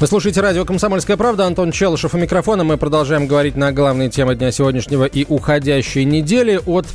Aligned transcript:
Вы 0.00 0.06
слушаете 0.06 0.40
радио 0.40 0.64
«Комсомольская 0.64 1.18
правда». 1.18 1.44
Антон 1.44 1.72
Челышев 1.72 2.14
у 2.14 2.16
микрофона. 2.16 2.64
Мы 2.64 2.78
продолжаем 2.78 3.26
говорить 3.26 3.54
на 3.54 3.70
главные 3.70 4.08
темы 4.08 4.34
дня 4.34 4.50
сегодняшнего 4.50 5.04
и 5.04 5.26
уходящей 5.28 6.04
недели. 6.04 6.58
От, 6.64 6.86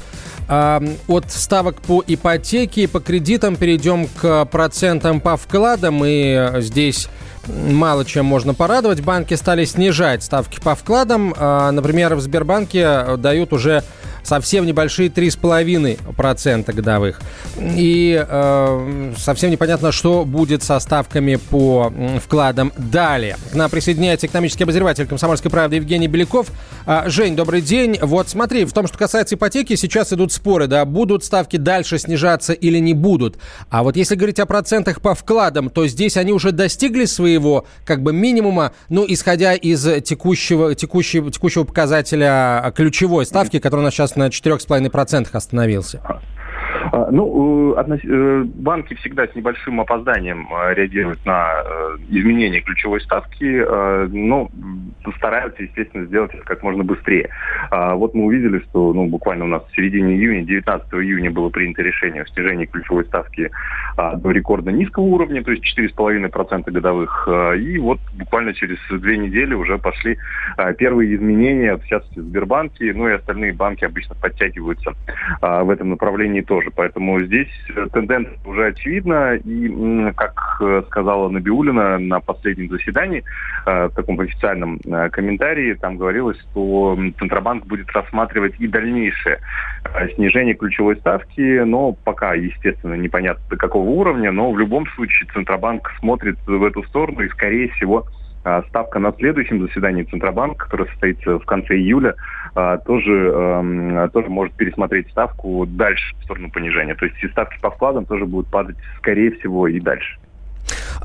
э, 0.50 0.80
от 1.08 1.32
ставок 1.32 1.80
по 1.82 2.04
ипотеке 2.08 2.86
и 2.86 2.88
по 2.88 3.00
кредитам 3.00 3.58
перейдем 3.58 4.08
к 4.08 4.46
процентам 4.46 5.22
по 5.22 5.38
вкладам. 5.38 6.04
И 6.04 6.62
здесь 6.62 7.08
мало 7.48 8.06
чем 8.06 8.26
можно 8.26 8.54
порадовать. 8.54 9.02
Банки 9.02 9.34
стали 9.34 9.66
снижать 9.66 10.24
ставки 10.24 10.60
по 10.60 10.76
вкладам. 10.76 11.34
Э, 11.38 11.72
например, 11.72 12.16
в 12.16 12.22
Сбербанке 12.22 13.18
дают 13.18 13.54
уже 13.54 13.84
совсем 14.26 14.66
небольшие 14.66 15.10
3,5% 15.10 16.74
годовых. 16.74 17.22
И 17.60 18.26
э, 18.28 19.14
совсем 19.18 19.52
непонятно, 19.52 19.92
что 19.92 20.26
будет 20.26 20.64
со 20.64 20.80
ставками 20.80 21.36
по 21.36 21.94
вкладам 22.24 22.74
далее. 22.78 23.38
К 23.52 23.56
нам 23.56 23.70
присоединяется 23.70 24.28
экономический 24.28 24.64
обозреватель 24.64 25.08
«Комсомольской 25.08 25.52
правды» 25.52 25.78
Евгений 25.78 26.08
Беляков. 26.08 26.48
А, 26.86 27.08
Жень, 27.08 27.36
добрый 27.36 27.62
день. 27.62 27.98
Вот 28.02 28.30
смотри, 28.30 28.66
в 28.66 28.74
том, 28.74 28.88
что 28.88 28.98
касается 28.98 29.36
ипотеки, 29.36 29.76
сейчас 29.76 30.12
идут 30.12 30.32
споры, 30.32 30.68
да, 30.68 30.86
будут 30.86 31.24
ставки 31.24 31.58
дальше 31.58 32.00
снижаться 32.00 32.54
или 32.54 32.80
не 32.80 32.94
будут. 32.94 33.38
А 33.70 33.84
вот 33.84 33.96
если 33.96 34.16
говорить 34.16 34.40
о 34.40 34.46
процентах 34.46 35.02
по 35.02 35.14
вкладам, 35.14 35.70
то 35.70 35.88
здесь 35.88 36.18
они 36.18 36.32
уже 36.32 36.52
достигли 36.52 37.06
своего 37.36 37.66
как 37.84 38.02
бы 38.02 38.14
минимума, 38.14 38.72
ну, 38.90 39.06
исходя 39.08 39.54
из 39.54 39.84
текущего, 40.04 40.74
текущего, 40.76 41.32
текущего 41.32 41.64
показателя 41.64 42.74
ключевой 42.76 43.26
ставки, 43.26 43.60
которая 43.60 43.84
у 43.84 43.86
нас 43.86 43.94
сейчас 43.94 44.16
на 44.16 44.28
4,5% 44.28 45.28
остановился. 45.34 46.02
А, 46.92 47.10
ну, 47.12 47.76
э, 47.76 47.98
э, 48.04 48.44
банки 48.44 48.94
всегда 48.96 49.28
с 49.28 49.36
небольшим 49.36 49.80
опозданием 49.82 50.48
э, 50.52 50.74
реагируют 50.74 51.26
на 51.26 51.64
изменение 52.10 52.62
ключевой 52.62 53.02
ставки, 53.02 53.66
но 54.12 54.50
стараются, 55.18 55.64
естественно, 55.64 56.06
сделать 56.06 56.34
это 56.34 56.44
как 56.44 56.64
можно 56.64 56.84
быстрее. 56.84 57.30
А, 57.72 57.96
вот 57.96 58.14
мы 58.14 58.26
увидели, 58.26 58.60
что 58.70 58.94
ну, 58.94 59.08
буквально 59.08 59.46
у 59.46 59.48
нас 59.48 59.64
в 59.66 59.76
середине 59.76 60.16
июня, 60.16 60.44
19 60.44 60.94
июня 60.94 61.32
было 61.32 61.50
принято 61.50 61.82
решение 61.82 62.24
о 62.24 62.28
снижении 62.28 62.66
ключевой 62.66 63.06
ставки 63.06 63.52
а, 63.98 64.16
до 64.16 64.32
рекордно 64.32 64.70
низкого 64.70 65.04
уровня, 65.04 65.44
то 65.44 65.52
есть 65.52 65.64
4,5% 65.78 66.72
годовых. 66.72 67.28
И 67.58 67.78
вот 67.78 68.00
буквально 68.18 68.54
через 68.54 68.78
две 68.90 69.18
недели 69.18 69.54
уже 69.54 69.78
пошли 69.78 70.18
первые 70.78 71.16
изменения, 71.16 71.78
в 71.78 71.86
частности, 71.86 72.20
в 72.20 72.24
Сбербанке, 72.24 72.94
ну 72.94 73.08
и 73.08 73.14
остальные 73.14 73.54
банки 73.54 73.86
обычно 73.86 74.16
подтягиваются 74.16 74.94
в 75.42 75.70
этом 75.70 75.90
направлении 75.90 76.42
тоже. 76.42 76.72
Поэтому 76.76 77.22
здесь 77.22 77.50
э, 77.70 77.88
тенденция 77.94 78.38
уже 78.46 78.68
очевидна. 78.68 79.36
И, 79.36 80.12
как 80.16 80.58
э, 80.62 80.84
сказала 80.88 81.30
Набиулина 81.30 81.98
на 81.98 82.20
последнем 82.20 82.70
заседании, 82.70 83.24
э, 83.66 83.88
в 83.88 83.96
таком 83.96 84.20
официальном 84.20 84.80
комментарии, 85.12 85.74
там 85.74 85.98
говорилось, 85.98 86.38
что 86.52 86.98
Центробанк 87.18 87.66
будет 87.66 87.90
рассматривать 87.92 88.56
и 88.60 88.68
дальнейшее 88.68 89.40
снижение 90.16 90.56
ключевой 90.56 90.98
ставки, 90.98 91.60
но 91.64 91.94
пока, 91.94 92.34
естественно, 92.34 92.96
непонятно 92.96 93.44
до 93.50 93.56
какого 93.56 93.90
уровня, 93.90 94.32
но 94.32 94.52
в 94.52 94.60
любом 94.60 94.86
случае 94.96 95.30
Центробанк 95.34 95.92
смотрит 96.00 96.38
в 96.46 96.64
эту 96.64 96.84
сторону 96.84 97.22
и, 97.22 97.30
скорее 97.30 97.70
всего, 97.70 98.06
ставка 98.68 99.00
на 99.00 99.12
следующем 99.14 99.66
заседании 99.66 100.04
Центробанка, 100.04 100.66
которое 100.66 100.86
состоится 100.90 101.40
в 101.40 101.46
конце 101.46 101.76
июля, 101.76 102.16
а, 102.54 102.78
тоже, 102.78 103.12
эм, 103.12 104.10
тоже 104.12 104.30
может 104.30 104.54
пересмотреть 104.54 105.10
ставку 105.10 105.66
дальше 105.66 106.16
в 106.20 106.24
сторону 106.26 106.52
понижения. 106.52 106.96
То 106.96 107.06
есть 107.06 107.22
и 107.24 107.28
ставки 107.30 107.60
по 107.60 107.72
вкладам 107.72 108.06
тоже 108.06 108.26
будут 108.26 108.50
падать, 108.52 108.76
скорее 109.00 109.32
всего, 109.32 109.68
и 109.68 109.80
дальше. 109.80 110.18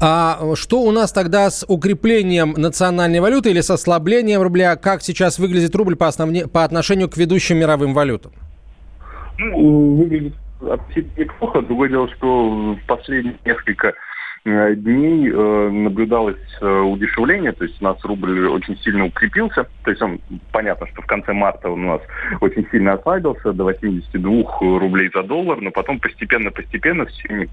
А 0.00 0.38
что 0.54 0.82
у 0.82 0.90
нас 0.92 1.12
тогда 1.12 1.50
с 1.50 1.64
укреплением 1.66 2.54
национальной 2.56 3.20
валюты 3.20 3.50
или 3.50 3.60
с 3.60 3.70
ослаблением 3.70 4.42
рубля? 4.42 4.76
Как 4.76 5.02
сейчас 5.02 5.38
выглядит 5.38 5.74
рубль 5.74 5.96
по, 5.96 6.08
основне, 6.08 6.46
по 6.46 6.64
отношению 6.64 7.08
к 7.08 7.16
ведущим 7.16 7.58
мировым 7.58 7.94
валютам? 7.94 8.32
Ну, 9.38 9.96
выглядит 9.96 10.34
относительно 10.60 11.24
неплохо. 11.24 11.62
Другое 11.62 11.88
дело, 11.88 12.08
что 12.16 12.74
в 12.74 12.86
последние 12.86 13.34
несколько 13.44 13.94
дней 14.44 15.30
э, 15.30 15.70
наблюдалось 15.70 16.36
э, 16.60 16.66
удешевление, 16.66 17.52
то 17.52 17.64
есть 17.64 17.80
у 17.80 17.84
нас 17.84 18.02
рубль 18.04 18.48
очень 18.48 18.76
сильно 18.78 19.04
укрепился, 19.04 19.66
то 19.84 19.90
есть 19.90 20.00
он, 20.00 20.18
понятно, 20.50 20.86
что 20.86 21.02
в 21.02 21.06
конце 21.06 21.32
марта 21.34 21.68
он 21.68 21.84
у 21.84 21.88
нас 21.88 22.00
очень 22.40 22.66
сильно 22.70 22.94
ослабился 22.94 23.52
до 23.52 23.64
82 23.64 24.78
рублей 24.78 25.10
за 25.12 25.22
доллар, 25.24 25.60
но 25.60 25.70
потом 25.70 26.00
постепенно-постепенно 26.00 27.04
в 27.04 27.12
течение 27.12 27.48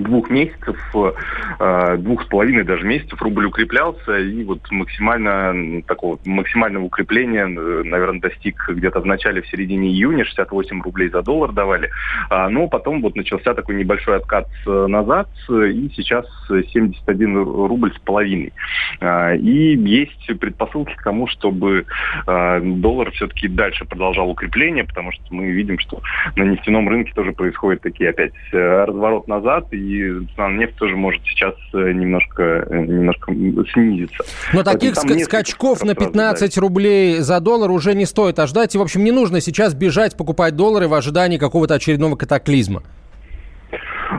двух 0.00 0.30
месяцев, 0.30 0.76
э, 0.94 1.96
двух 1.98 2.22
с 2.22 2.26
половиной 2.26 2.64
даже 2.64 2.84
месяцев 2.84 3.20
рубль 3.22 3.46
укреплялся, 3.46 4.18
и 4.18 4.44
вот 4.44 4.60
максимально 4.70 5.82
такого 5.82 6.18
максимального 6.24 6.84
укрепления, 6.84 7.46
э, 7.46 7.82
наверное, 7.84 8.20
достиг 8.20 8.68
где-то 8.68 9.00
в 9.00 9.06
начале, 9.06 9.42
в 9.42 9.48
середине 9.48 9.88
июня, 9.88 10.24
68 10.24 10.82
рублей 10.82 11.08
за 11.08 11.22
доллар 11.22 11.52
давали. 11.52 11.90
А, 12.30 12.48
но 12.48 12.68
потом 12.68 13.02
вот 13.02 13.16
начался 13.16 13.54
такой 13.54 13.76
небольшой 13.76 14.16
откат 14.16 14.48
э, 14.66 14.86
назад, 14.86 15.28
и 15.48 15.90
сейчас 15.94 16.26
71 16.48 17.36
рубль 17.36 17.92
с 17.94 17.98
половиной. 18.00 18.52
А, 19.00 19.34
и 19.34 19.76
есть 19.76 20.26
предпосылки 20.38 20.94
к 20.94 21.02
тому, 21.02 21.26
чтобы 21.28 21.86
доллар 22.26 23.10
все-таки 23.12 23.48
дальше 23.48 23.84
продолжал 23.84 24.30
укрепление, 24.30 24.84
потому 24.84 25.12
что 25.12 25.22
мы 25.30 25.50
видим, 25.50 25.78
что 25.78 26.00
на 26.34 26.42
нефтяном 26.42 26.88
рынке 26.88 27.12
тоже 27.14 27.32
происходит 27.32 27.82
такие 27.82 28.10
опять 28.10 28.32
разворот 28.52 29.28
назад, 29.28 29.72
и 29.72 29.85
и 29.86 30.26
цена 30.34 30.48
на 30.48 30.58
нефть 30.58 30.74
тоже 30.76 30.96
может 30.96 31.22
сейчас 31.24 31.54
э, 31.72 31.92
немножко, 31.92 32.42
э, 32.68 32.76
немножко 32.80 33.32
снизиться. 33.72 34.24
Но 34.52 34.62
таких 34.62 34.94
ск- 34.94 35.18
скачков 35.20 35.84
на 35.84 35.94
15 35.94 36.58
рублей 36.58 37.18
за 37.20 37.40
доллар 37.40 37.70
уже 37.70 37.94
не 37.94 38.06
стоит 38.06 38.38
ожидать. 38.38 38.74
И, 38.74 38.78
в 38.78 38.82
общем, 38.82 39.04
не 39.04 39.12
нужно 39.12 39.40
сейчас 39.40 39.74
бежать 39.74 40.16
покупать 40.16 40.56
доллары 40.56 40.88
в 40.88 40.94
ожидании 40.94 41.38
какого-то 41.38 41.74
очередного 41.74 42.16
катаклизма. 42.16 42.82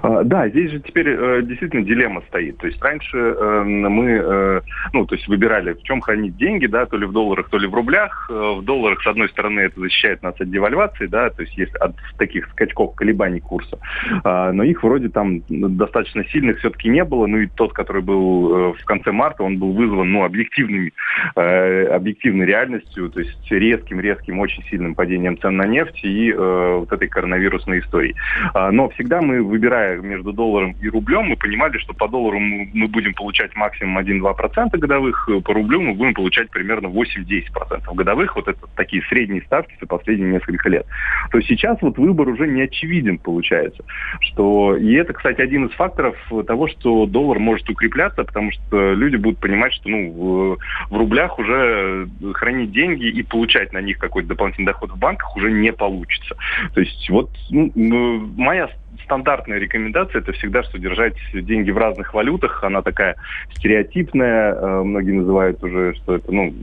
А, 0.01 0.23
да, 0.23 0.49
здесь 0.49 0.71
же 0.71 0.79
теперь 0.79 1.09
э, 1.09 1.41
действительно 1.43 1.83
дилемма 1.83 2.21
стоит. 2.27 2.57
То 2.57 2.67
есть 2.67 2.81
раньше 2.81 3.17
э, 3.17 3.63
мы, 3.63 4.21
э, 4.23 4.61
ну, 4.93 5.05
то 5.05 5.15
есть 5.15 5.27
выбирали, 5.27 5.73
в 5.73 5.83
чем 5.83 6.01
хранить 6.01 6.37
деньги, 6.37 6.65
да, 6.65 6.85
то 6.85 6.97
ли 6.97 7.05
в 7.05 7.11
долларах, 7.11 7.49
то 7.49 7.57
ли 7.57 7.67
в 7.67 7.73
рублях. 7.73 8.27
Э, 8.29 8.55
в 8.57 8.63
долларах, 8.63 9.01
с 9.01 9.07
одной 9.07 9.29
стороны, 9.29 9.61
это 9.61 9.79
защищает 9.79 10.23
нас 10.23 10.39
от 10.39 10.49
девальвации, 10.49 11.07
да, 11.07 11.29
то 11.29 11.41
есть 11.41 11.57
есть 11.57 11.75
от 11.75 11.95
таких 12.17 12.47
скачков, 12.49 12.95
колебаний 12.95 13.39
курса. 13.39 13.79
А, 14.23 14.51
но 14.51 14.63
их 14.63 14.83
вроде 14.83 15.09
там 15.09 15.41
достаточно 15.49 16.23
сильных 16.25 16.59
все-таки 16.59 16.89
не 16.89 17.03
было. 17.03 17.27
Ну 17.27 17.37
и 17.39 17.47
тот, 17.47 17.73
который 17.73 18.01
был 18.01 18.73
в 18.73 18.85
конце 18.85 19.11
марта, 19.11 19.43
он 19.43 19.57
был 19.57 19.71
вызван, 19.73 20.11
ну, 20.11 20.23
объективными, 20.23 20.93
объективной 21.35 22.45
реальностью, 22.45 23.09
то 23.09 23.19
есть 23.19 23.51
резким-резким, 23.51 24.39
очень 24.39 24.63
сильным 24.63 24.95
падением 24.95 25.37
цен 25.37 25.57
на 25.57 25.65
нефть 25.65 26.03
и 26.03 26.33
вот 26.33 26.91
этой 26.91 27.07
коронавирусной 27.07 27.79
историей. 27.79 28.15
А, 28.53 28.71
но 28.71 28.89
всегда 28.89 29.21
мы 29.21 29.43
выбираем 29.43 29.76
выбирая 29.77 29.97
между 30.01 30.33
долларом 30.33 30.75
и 30.81 30.89
рублем, 30.89 31.25
мы 31.25 31.35
понимали, 31.35 31.77
что 31.77 31.93
по 31.93 32.07
доллару 32.07 32.39
мы 32.39 32.87
будем 32.87 33.13
получать 33.13 33.55
максимум 33.55 33.99
1-2% 33.99 34.77
годовых, 34.77 35.29
по 35.43 35.53
рублю 35.53 35.81
мы 35.81 35.93
будем 35.93 36.13
получать 36.13 36.49
примерно 36.49 36.87
8-10% 36.87 37.93
годовых. 37.93 38.35
Вот 38.35 38.47
это 38.47 38.59
такие 38.75 39.03
средние 39.03 39.41
ставки 39.43 39.75
за 39.79 39.87
последние 39.87 40.31
несколько 40.31 40.69
лет. 40.69 40.85
То 41.31 41.41
сейчас 41.41 41.77
вот 41.81 41.97
выбор 41.97 42.29
уже 42.29 42.47
не 42.47 42.63
очевиден 42.63 43.17
получается. 43.17 43.83
Что... 44.21 44.75
И 44.77 44.93
это, 44.93 45.13
кстати, 45.13 45.41
один 45.41 45.67
из 45.67 45.71
факторов 45.73 46.15
того, 46.45 46.67
что 46.67 47.05
доллар 47.05 47.39
может 47.39 47.69
укрепляться, 47.69 48.23
потому 48.23 48.51
что 48.51 48.93
люди 48.93 49.15
будут 49.15 49.39
понимать, 49.39 49.73
что 49.73 49.89
ну, 49.89 50.11
в, 50.11 50.57
в 50.89 50.97
рублях 50.97 51.39
уже 51.39 52.07
хранить 52.33 52.71
деньги 52.71 53.05
и 53.05 53.23
получать 53.23 53.73
на 53.73 53.81
них 53.81 53.97
какой-то 53.97 54.29
дополнительный 54.29 54.67
доход 54.67 54.91
в 54.91 54.97
банках 54.97 55.35
уже 55.35 55.51
не 55.51 55.71
получится. 55.71 56.35
То 56.73 56.81
есть 56.81 57.09
вот 57.09 57.29
ну, 57.49 58.27
моя 58.37 58.69
стандартная 59.03 59.59
рекомендация 59.59 60.19
это 60.19 60.31
всегда, 60.33 60.63
что 60.63 60.79
держать 60.79 61.15
деньги 61.33 61.71
в 61.71 61.77
разных 61.77 62.13
валютах. 62.13 62.63
Она 62.63 62.81
такая 62.81 63.15
стереотипная. 63.55 64.53
Э, 64.53 64.83
многие 64.83 65.11
называют 65.11 65.63
уже, 65.63 65.93
что 65.95 66.15
это, 66.15 66.31
ну, 66.31 66.53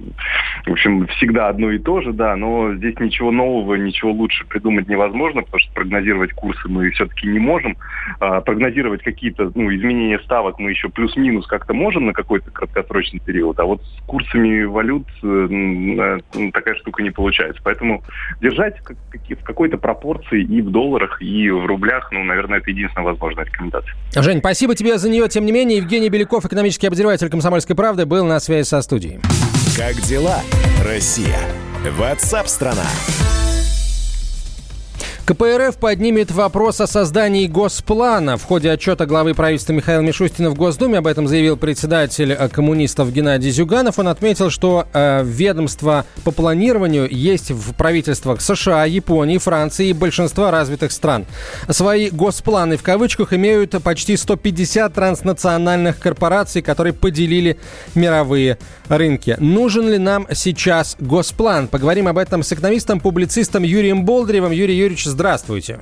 в 0.66 0.72
общем, 0.72 1.06
всегда 1.08 1.48
одно 1.48 1.70
и 1.70 1.78
то 1.78 2.00
же, 2.00 2.12
да, 2.12 2.36
но 2.36 2.74
здесь 2.74 2.98
ничего 2.98 3.30
нового, 3.30 3.74
ничего 3.74 4.12
лучше 4.12 4.46
придумать 4.46 4.88
невозможно, 4.88 5.42
потому 5.42 5.60
что 5.60 5.72
прогнозировать 5.74 6.32
курсы 6.32 6.68
мы 6.68 6.90
все-таки 6.90 7.26
не 7.26 7.38
можем. 7.38 7.76
А, 8.20 8.40
прогнозировать 8.40 9.02
какие-то 9.02 9.50
ну, 9.54 9.74
изменения 9.74 10.18
ставок 10.20 10.58
мы 10.58 10.70
еще 10.70 10.88
плюс-минус 10.88 11.46
как-то 11.46 11.74
можем 11.74 12.06
на 12.06 12.12
какой-то 12.12 12.50
краткосрочный 12.50 13.20
период, 13.20 13.58
а 13.60 13.64
вот 13.64 13.82
с 13.82 14.00
курсами 14.06 14.64
валют 14.64 15.06
э, 15.22 16.18
такая 16.52 16.74
штука 16.76 17.02
не 17.02 17.10
получается. 17.10 17.60
Поэтому 17.64 18.02
держать 18.40 18.76
в 18.80 19.44
какой-то 19.44 19.78
пропорции 19.78 20.42
и 20.42 20.62
в 20.62 20.70
долларах, 20.70 21.20
и 21.20 21.50
в 21.50 21.66
рублях, 21.66 22.10
ну, 22.12 22.23
наверное, 22.26 22.58
это 22.58 22.70
единственная 22.70 23.06
возможная 23.06 23.44
рекомендация. 23.44 23.94
Жень, 24.16 24.38
спасибо 24.38 24.74
тебе 24.74 24.98
за 24.98 25.08
нее. 25.08 25.28
Тем 25.28 25.46
не 25.46 25.52
менее, 25.52 25.78
Евгений 25.78 26.08
Беляков, 26.08 26.44
экономический 26.44 26.86
обозреватель 26.86 27.28
«Комсомольской 27.28 27.76
правды», 27.76 28.06
был 28.06 28.24
на 28.24 28.40
связи 28.40 28.66
со 28.66 28.82
студией. 28.82 29.20
Как 29.76 29.94
дела, 30.02 30.40
Россия? 30.84 31.38
Ватсап-страна! 31.98 32.86
КПРФ 35.26 35.78
поднимет 35.78 36.30
вопрос 36.32 36.82
о 36.82 36.86
создании 36.86 37.46
госплана. 37.46 38.36
В 38.36 38.44
ходе 38.44 38.70
отчета 38.70 39.06
главы 39.06 39.32
правительства 39.32 39.72
Михаила 39.72 40.02
Мишустина 40.02 40.50
в 40.50 40.54
Госдуме 40.54 40.98
об 40.98 41.06
этом 41.06 41.28
заявил 41.28 41.56
председатель 41.56 42.32
э, 42.32 42.48
коммунистов 42.50 43.10
Геннадий 43.10 43.50
Зюганов. 43.50 43.98
Он 43.98 44.08
отметил, 44.08 44.50
что 44.50 44.86
э, 44.92 45.22
ведомство 45.24 46.04
по 46.24 46.30
планированию 46.30 47.08
есть 47.10 47.52
в 47.52 47.72
правительствах 47.72 48.42
США, 48.42 48.84
Японии, 48.84 49.38
Франции 49.38 49.88
и 49.88 49.92
большинства 49.94 50.50
развитых 50.50 50.92
стран. 50.92 51.24
Свои 51.70 52.10
госпланы 52.10 52.76
в 52.76 52.82
кавычках 52.82 53.32
имеют 53.32 53.82
почти 53.82 54.18
150 54.18 54.92
транснациональных 54.92 56.00
корпораций, 56.00 56.60
которые 56.60 56.92
поделили 56.92 57.58
мировые 57.94 58.58
рынки. 58.88 59.36
Нужен 59.38 59.88
ли 59.88 59.96
нам 59.96 60.26
сейчас 60.34 60.96
госплан? 61.00 61.68
Поговорим 61.68 62.08
об 62.08 62.18
этом 62.18 62.42
с 62.42 62.52
экономистом, 62.52 63.00
публицистом 63.00 63.62
Юрием 63.62 64.04
Болдыревым. 64.04 64.52
Юрий 64.52 64.76
Юрьевич, 64.76 65.13
здравствуйте. 65.14 65.80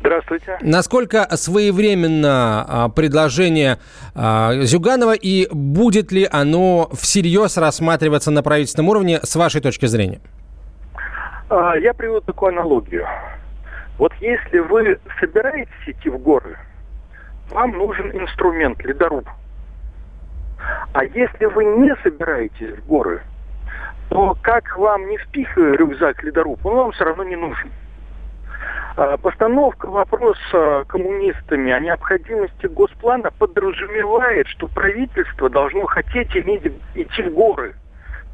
Здравствуйте. 0.00 0.58
Насколько 0.60 1.26
своевременно 1.36 2.64
а, 2.68 2.88
предложение 2.88 3.78
а, 4.14 4.52
Зюганова 4.62 5.14
и 5.14 5.48
будет 5.50 6.12
ли 6.12 6.28
оно 6.30 6.88
всерьез 6.92 7.56
рассматриваться 7.56 8.30
на 8.30 8.42
правительственном 8.42 8.90
уровне 8.90 9.20
с 9.22 9.36
вашей 9.36 9.60
точки 9.60 9.86
зрения? 9.86 10.20
А, 11.48 11.74
я 11.76 11.94
приведу 11.94 12.20
такую 12.20 12.50
аналогию. 12.50 13.06
Вот 13.98 14.12
если 14.20 14.58
вы 14.58 14.98
собираетесь 15.20 15.72
идти 15.86 16.10
в 16.10 16.18
горы, 16.18 16.58
вам 17.50 17.72
нужен 17.72 18.10
инструмент, 18.12 18.82
ледоруб. 18.84 19.28
А 20.92 21.04
если 21.04 21.44
вы 21.46 21.64
не 21.64 21.94
собираетесь 22.02 22.78
в 22.78 22.86
горы, 22.86 23.22
то 24.08 24.36
как 24.42 24.76
вам 24.76 25.08
не 25.08 25.18
впихивая 25.18 25.76
рюкзак 25.76 26.22
ледоруб, 26.24 26.64
он 26.64 26.74
вам 26.76 26.92
все 26.92 27.04
равно 27.04 27.24
не 27.24 27.36
нужен. 27.36 27.70
А, 28.96 29.16
постановка 29.16 29.86
вопроса 29.86 30.84
коммунистами 30.86 31.72
о 31.72 31.80
необходимости 31.80 32.66
госплана 32.66 33.30
подразумевает, 33.38 34.46
что 34.48 34.68
правительство 34.68 35.50
должно 35.50 35.84
хотеть 35.86 36.36
иметь, 36.36 36.72
идти 36.94 37.22
в 37.22 37.32
горы. 37.32 37.74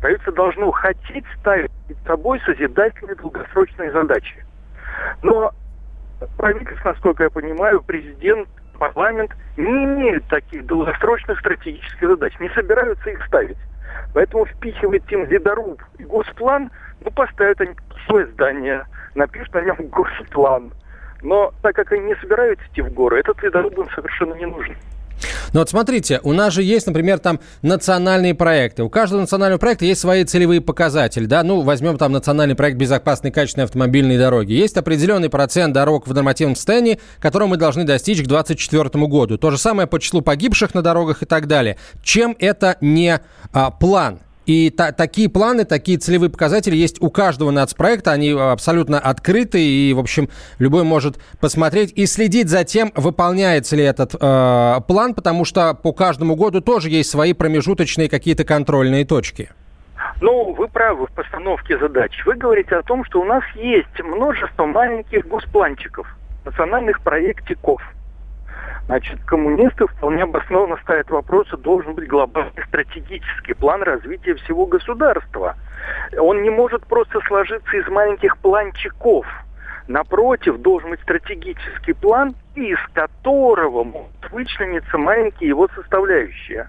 Правительство 0.00 0.32
должно 0.32 0.70
хотеть 0.70 1.24
ставить 1.38 1.70
перед 1.88 2.02
собой 2.06 2.40
созидательные 2.44 3.16
долгосрочные 3.16 3.90
задачи. 3.92 4.44
Но 5.22 5.52
правительство, 6.36 6.90
насколько 6.90 7.24
я 7.24 7.30
понимаю, 7.30 7.82
президент, 7.82 8.48
парламент 8.78 9.30
не 9.56 9.84
имеют 9.84 10.26
таких 10.28 10.66
долгосрочных 10.66 11.38
стратегических 11.40 12.08
задач, 12.08 12.32
не 12.38 12.48
собираются 12.50 13.10
их 13.10 13.24
ставить. 13.26 13.58
Поэтому 14.14 14.46
впихивать 14.46 15.10
им 15.12 15.24
ледоруб 15.26 15.82
и 15.98 16.04
госплан, 16.04 16.70
ну, 17.04 17.10
поставят 17.10 17.60
они 17.60 17.74
свое 18.06 18.26
здание– 18.26 18.84
напишут 19.14 19.54
на 19.54 19.62
нем 19.62 19.76
госплан. 19.88 20.72
Но 21.22 21.52
так 21.62 21.74
как 21.74 21.92
они 21.92 22.06
не 22.06 22.14
собираются 22.16 22.64
идти 22.72 22.82
в 22.82 22.92
горы, 22.92 23.20
этот 23.20 23.42
ледоруб 23.42 23.78
им 23.78 23.88
совершенно 23.94 24.34
не 24.34 24.46
нужен. 24.46 24.74
Ну 25.52 25.60
вот 25.60 25.68
смотрите, 25.68 26.18
у 26.22 26.32
нас 26.32 26.54
же 26.54 26.62
есть, 26.62 26.86
например, 26.86 27.18
там 27.18 27.40
национальные 27.60 28.34
проекты. 28.34 28.82
У 28.82 28.88
каждого 28.88 29.20
национального 29.20 29.58
проекта 29.58 29.84
есть 29.84 30.00
свои 30.00 30.24
целевые 30.24 30.62
показатели, 30.62 31.26
да. 31.26 31.42
Ну, 31.42 31.60
возьмем 31.60 31.98
там 31.98 32.12
национальный 32.12 32.54
проект 32.54 32.78
безопасной 32.78 33.30
качественной 33.30 33.66
автомобильной 33.66 34.16
дороги. 34.16 34.52
Есть 34.52 34.78
определенный 34.78 35.28
процент 35.28 35.74
дорог 35.74 36.06
в 36.06 36.14
нормативном 36.14 36.56
состоянии, 36.56 37.00
которого 37.18 37.48
мы 37.48 37.56
должны 37.58 37.84
достичь 37.84 38.22
к 38.22 38.28
2024 38.28 39.06
году. 39.06 39.36
То 39.36 39.50
же 39.50 39.58
самое 39.58 39.86
по 39.86 40.00
числу 40.00 40.22
погибших 40.22 40.72
на 40.72 40.80
дорогах 40.80 41.22
и 41.22 41.26
так 41.26 41.46
далее. 41.46 41.76
Чем 42.02 42.34
это 42.38 42.78
не 42.80 43.20
а, 43.52 43.70
план? 43.72 44.20
И 44.46 44.70
та, 44.70 44.92
такие 44.92 45.28
планы, 45.28 45.64
такие 45.64 45.98
целевые 45.98 46.30
показатели 46.30 46.74
есть 46.74 47.00
у 47.00 47.10
каждого 47.10 47.50
нацпроекта. 47.50 48.12
Они 48.12 48.30
абсолютно 48.30 48.98
открыты, 48.98 49.62
и, 49.62 49.92
в 49.92 49.98
общем, 49.98 50.28
любой 50.58 50.84
может 50.84 51.18
посмотреть 51.40 51.92
и 51.94 52.06
следить 52.06 52.48
за 52.48 52.64
тем, 52.64 52.92
выполняется 52.94 53.76
ли 53.76 53.84
этот 53.84 54.14
э, 54.14 54.80
план, 54.88 55.14
потому 55.14 55.44
что 55.44 55.74
по 55.74 55.92
каждому 55.92 56.36
году 56.36 56.60
тоже 56.60 56.88
есть 56.90 57.10
свои 57.10 57.32
промежуточные 57.32 58.08
какие-то 58.08 58.44
контрольные 58.44 59.04
точки. 59.04 59.50
Ну, 60.20 60.52
вы 60.54 60.68
правы 60.68 61.06
в 61.06 61.12
постановке 61.12 61.78
задач. 61.78 62.12
Вы 62.26 62.34
говорите 62.34 62.74
о 62.74 62.82
том, 62.82 63.04
что 63.04 63.20
у 63.20 63.24
нас 63.24 63.44
есть 63.54 64.02
множество 64.02 64.66
маленьких 64.66 65.26
госпланчиков, 65.26 66.06
национальных 66.44 67.00
проектиков– 67.02 67.82
Значит, 68.90 69.20
коммунисты 69.24 69.86
вполне 69.86 70.24
обоснованно 70.24 70.76
ставят 70.82 71.08
вопрос, 71.10 71.46
должен 71.58 71.94
быть 71.94 72.08
глобальный 72.08 72.64
стратегический 72.66 73.54
план 73.54 73.84
развития 73.84 74.34
всего 74.34 74.66
государства. 74.66 75.54
Он 76.18 76.42
не 76.42 76.50
может 76.50 76.84
просто 76.88 77.20
сложиться 77.28 77.76
из 77.76 77.86
маленьких 77.86 78.36
планчиков. 78.38 79.24
Напротив, 79.86 80.58
должен 80.58 80.90
быть 80.90 81.00
стратегический 81.02 81.92
план, 81.92 82.34
из 82.56 82.78
которого 82.92 83.84
могут 83.84 84.32
вычлениться 84.32 84.98
маленькие 84.98 85.50
его 85.50 85.68
составляющие. 85.68 86.68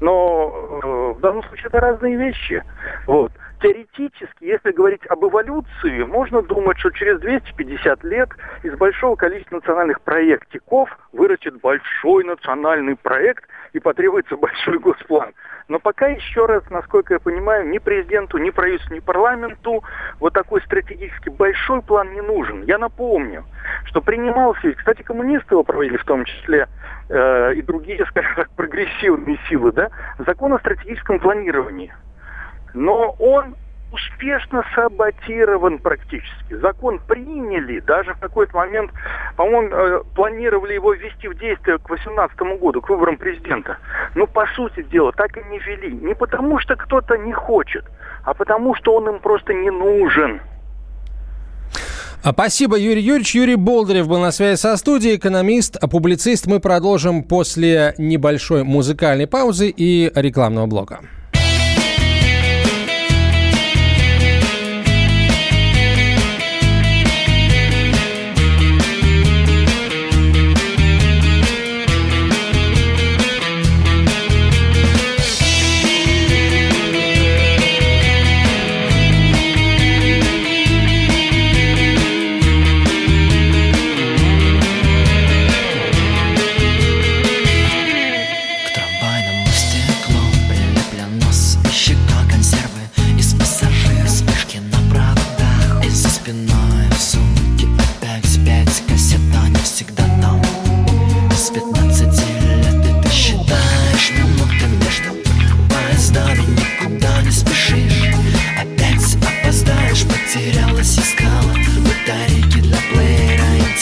Но 0.00 0.80
э, 0.82 1.12
в 1.16 1.20
данном 1.20 1.44
случае 1.44 1.66
это 1.68 1.78
разные 1.78 2.16
вещи. 2.16 2.60
Вот 3.06 3.30
теоретически, 3.62 4.44
если 4.44 4.72
говорить 4.72 5.06
об 5.08 5.24
эволюции, 5.24 6.02
можно 6.02 6.42
думать, 6.42 6.78
что 6.78 6.90
через 6.90 7.20
250 7.20 8.04
лет 8.04 8.28
из 8.62 8.74
большого 8.74 9.14
количества 9.16 9.56
национальных 9.56 10.00
проектиков 10.00 10.90
вырастет 11.12 11.60
большой 11.60 12.24
национальный 12.24 12.96
проект 12.96 13.44
и 13.72 13.78
потребуется 13.78 14.36
большой 14.36 14.78
госплан. 14.78 15.32
Но 15.68 15.78
пока 15.78 16.08
еще 16.08 16.46
раз, 16.46 16.68
насколько 16.70 17.14
я 17.14 17.20
понимаю, 17.20 17.68
ни 17.68 17.78
президенту, 17.78 18.38
ни 18.38 18.50
правительству, 18.50 18.94
ни 18.94 19.00
парламенту 19.00 19.82
вот 20.18 20.32
такой 20.32 20.60
стратегически 20.62 21.28
большой 21.28 21.82
план 21.82 22.12
не 22.12 22.20
нужен. 22.20 22.64
Я 22.64 22.78
напомню, 22.78 23.44
что 23.84 24.00
принимался, 24.00 24.72
кстати, 24.72 25.02
коммунисты 25.02 25.54
его 25.54 25.62
проводили 25.62 25.96
в 25.96 26.04
том 26.04 26.24
числе, 26.24 26.68
э, 27.08 27.54
и 27.54 27.62
другие, 27.62 28.04
скажем 28.06 28.34
так, 28.34 28.50
прогрессивные 28.50 29.38
силы, 29.48 29.72
да, 29.72 29.90
закон 30.18 30.52
о 30.52 30.58
стратегическом 30.58 31.20
планировании 31.20 31.92
но 32.74 33.14
он 33.18 33.56
успешно 33.92 34.64
саботирован 34.74 35.78
практически. 35.78 36.54
Закон 36.54 36.98
приняли, 37.06 37.80
даже 37.80 38.14
в 38.14 38.20
какой-то 38.20 38.56
момент, 38.56 38.90
по-моему, 39.36 39.68
э, 39.74 40.02
планировали 40.14 40.74
его 40.74 40.94
ввести 40.94 41.28
в 41.28 41.38
действие 41.38 41.78
к 41.78 41.86
2018 41.86 42.58
году, 42.58 42.80
к 42.80 42.88
выборам 42.88 43.16
президента. 43.16 43.76
Но, 44.14 44.26
по 44.26 44.46
сути 44.56 44.82
дела, 44.84 45.12
так 45.12 45.36
и 45.36 45.42
не 45.50 45.58
ввели. 45.58 45.92
Не 45.92 46.14
потому, 46.14 46.58
что 46.58 46.74
кто-то 46.76 47.16
не 47.18 47.32
хочет, 47.32 47.84
а 48.24 48.34
потому, 48.34 48.74
что 48.74 48.94
он 48.94 49.08
им 49.08 49.18
просто 49.20 49.52
не 49.52 49.70
нужен. 49.70 50.40
А, 52.24 52.32
спасибо, 52.32 52.78
Юрий 52.78 53.02
Юрьевич. 53.02 53.34
Юрий 53.34 53.56
Болдырев 53.56 54.08
был 54.08 54.20
на 54.20 54.30
связи 54.30 54.56
со 54.56 54.76
студией, 54.76 55.16
экономист, 55.16 55.76
а 55.76 55.88
публицист. 55.88 56.46
Мы 56.46 56.60
продолжим 56.60 57.24
после 57.24 57.94
небольшой 57.98 58.62
музыкальной 58.62 59.26
паузы 59.26 59.68
и 59.68 60.10
рекламного 60.14 60.66
блока. 60.66 61.00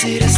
Плеера 0.02 0.28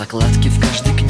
закладки 0.00 0.48
в 0.48 0.58
каждой 0.58 0.96
книге 0.96 1.09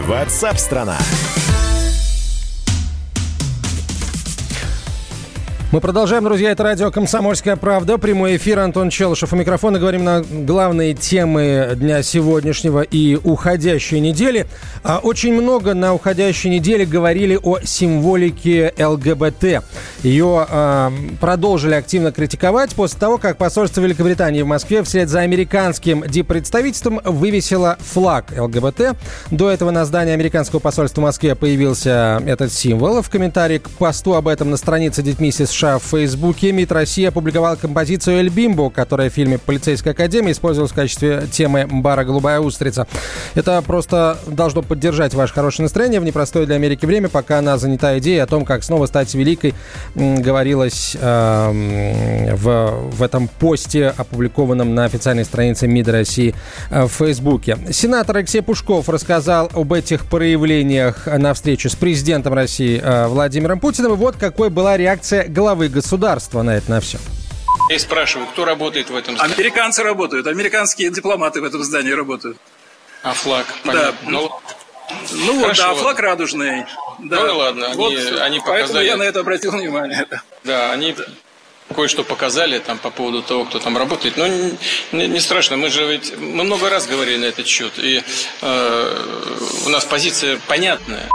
Ватсап-страна! 0.00 0.98
Мы 5.78 5.82
продолжаем, 5.82 6.24
друзья. 6.24 6.50
Это 6.50 6.64
радио 6.64 6.90
«Комсомольская 6.90 7.54
правда». 7.54 7.98
Прямой 7.98 8.36
эфир. 8.36 8.58
Антон 8.58 8.90
Челышев 8.90 9.32
у 9.32 9.36
микрофона. 9.36 9.78
Говорим 9.78 10.02
на 10.02 10.22
главные 10.22 10.92
темы 10.92 11.76
дня 11.76 12.02
сегодняшнего 12.02 12.82
и 12.82 13.14
уходящей 13.14 14.00
недели. 14.00 14.48
А, 14.82 14.98
Очень 14.98 15.40
много 15.40 15.74
на 15.74 15.94
уходящей 15.94 16.50
неделе 16.50 16.84
говорили 16.84 17.38
о 17.40 17.60
символике 17.60 18.74
ЛГБТ. 18.76 19.62
Ее 20.02 20.46
а, 20.50 20.92
продолжили 21.20 21.74
активно 21.74 22.10
критиковать 22.10 22.74
после 22.74 22.98
того, 22.98 23.16
как 23.16 23.36
посольство 23.36 23.80
Великобритании 23.80 24.42
в 24.42 24.48
Москве 24.48 24.82
вслед 24.82 25.08
за 25.08 25.20
американским 25.20 26.02
диппредставительством 26.08 27.00
вывесило 27.04 27.78
флаг 27.78 28.32
ЛГБТ. 28.36 28.96
До 29.30 29.48
этого 29.48 29.70
на 29.70 29.84
здании 29.84 30.12
американского 30.12 30.58
посольства 30.58 31.02
в 31.02 31.04
Москве 31.04 31.36
появился 31.36 32.20
этот 32.26 32.52
символ. 32.52 33.00
В 33.00 33.08
комментарии 33.10 33.58
к 33.58 33.70
посту 33.70 34.14
об 34.14 34.26
этом 34.26 34.50
на 34.50 34.56
странице 34.56 35.04
детьми 35.04 35.30
США 35.30 35.67
в 35.76 35.82
Фейсбуке 35.90 36.52
МИД 36.52 36.72
России 36.72 37.04
опубликовал 37.04 37.56
композицию 37.56 38.18
«Эль 38.18 38.30
Бимбо», 38.30 38.70
которая 38.70 39.10
в 39.10 39.12
фильме 39.12 39.38
«Полицейская 39.38 39.92
академия» 39.92 40.32
использовалась 40.32 40.72
в 40.72 40.74
качестве 40.74 41.24
темы 41.30 41.66
бара 41.70 42.04
«Голубая 42.04 42.40
устрица». 42.40 42.86
Это 43.34 43.60
просто 43.62 44.18
должно 44.26 44.62
поддержать 44.62 45.12
ваше 45.14 45.34
хорошее 45.34 45.64
настроение 45.64 46.00
в 46.00 46.04
непростое 46.04 46.46
для 46.46 46.56
Америки 46.56 46.86
время, 46.86 47.08
пока 47.08 47.38
она 47.38 47.58
занята 47.58 47.98
идеей 47.98 48.20
о 48.20 48.26
том, 48.26 48.44
как 48.44 48.64
снова 48.64 48.86
стать 48.86 49.14
великой, 49.14 49.54
говорилось 49.94 50.96
э, 50.98 52.34
в, 52.34 52.90
в 52.90 53.02
этом 53.02 53.28
посте, 53.28 53.88
опубликованном 53.96 54.74
на 54.74 54.84
официальной 54.84 55.24
странице 55.24 55.66
МИД 55.66 55.88
России 55.88 56.34
э, 56.70 56.84
в 56.84 56.88
Фейсбуке. 56.88 57.58
Сенатор 57.70 58.16
Алексей 58.16 58.40
Пушков 58.40 58.88
рассказал 58.88 59.50
об 59.52 59.72
этих 59.72 60.06
проявлениях 60.06 61.06
на 61.06 61.34
встрече 61.34 61.68
с 61.68 61.74
президентом 61.74 62.34
России 62.34 62.80
э, 62.82 63.06
Владимиром 63.08 63.60
Путиным. 63.60 63.94
И 63.94 63.96
вот 63.96 64.16
какой 64.16 64.50
была 64.50 64.76
реакция 64.76 65.28
главы 65.48 65.68
государства 65.70 66.42
на 66.42 66.56
это 66.58 66.70
на 66.70 66.80
все. 66.82 66.98
Я 67.70 67.78
спрашиваю, 67.78 68.28
кто 68.28 68.44
работает 68.44 68.90
в 68.90 68.96
этом 68.96 69.16
здании? 69.16 69.34
Американцы 69.34 69.82
работают, 69.82 70.26
американские 70.26 70.90
дипломаты 70.90 71.40
в 71.40 71.44
этом 71.44 71.64
здании 71.64 71.92
работают. 71.92 72.36
А 73.02 73.14
флаг, 73.14 73.46
понятно. 73.64 74.10
Ну, 74.10 74.30
Ну 75.12 75.32
вот, 75.34 75.42
Хорошо. 75.42 75.62
да, 75.62 75.74
флаг 75.74 76.00
радужный. 76.00 76.64
Да. 76.98 77.20
Ну 77.20 77.26
и 77.26 77.30
ладно, 77.30 77.66
они- 77.68 77.76
Вот, 77.76 77.92
они 77.92 78.40
Поэтому 78.40 78.40
показали- 78.44 78.86
я 78.86 78.96
на 78.98 79.02
это 79.04 79.20
обратил 79.20 79.52
внимание. 79.52 80.06
да, 80.44 80.70
они 80.72 80.94
кое-что 81.74 82.04
показали 82.04 82.58
там 82.58 82.76
по 82.78 82.90
поводу 82.90 83.22
того, 83.22 83.44
кто 83.46 83.58
там 83.58 83.76
работает. 83.78 84.16
Но 84.18 84.26
не, 84.26 84.58
не- 84.92 85.06
не 85.06 85.20
страшно, 85.20 85.56
мы 85.56 85.70
же 85.70 85.86
ведь 85.86 86.14
мы 86.18 86.44
много 86.44 86.68
раз 86.68 86.86
говорили 86.86 87.16
на 87.18 87.24
этот 87.26 87.46
счет, 87.46 87.72
и 87.78 88.02
э, 88.42 89.06
у 89.66 89.68
нас 89.70 89.84
позиция 89.86 90.38
понятная. 90.46 91.08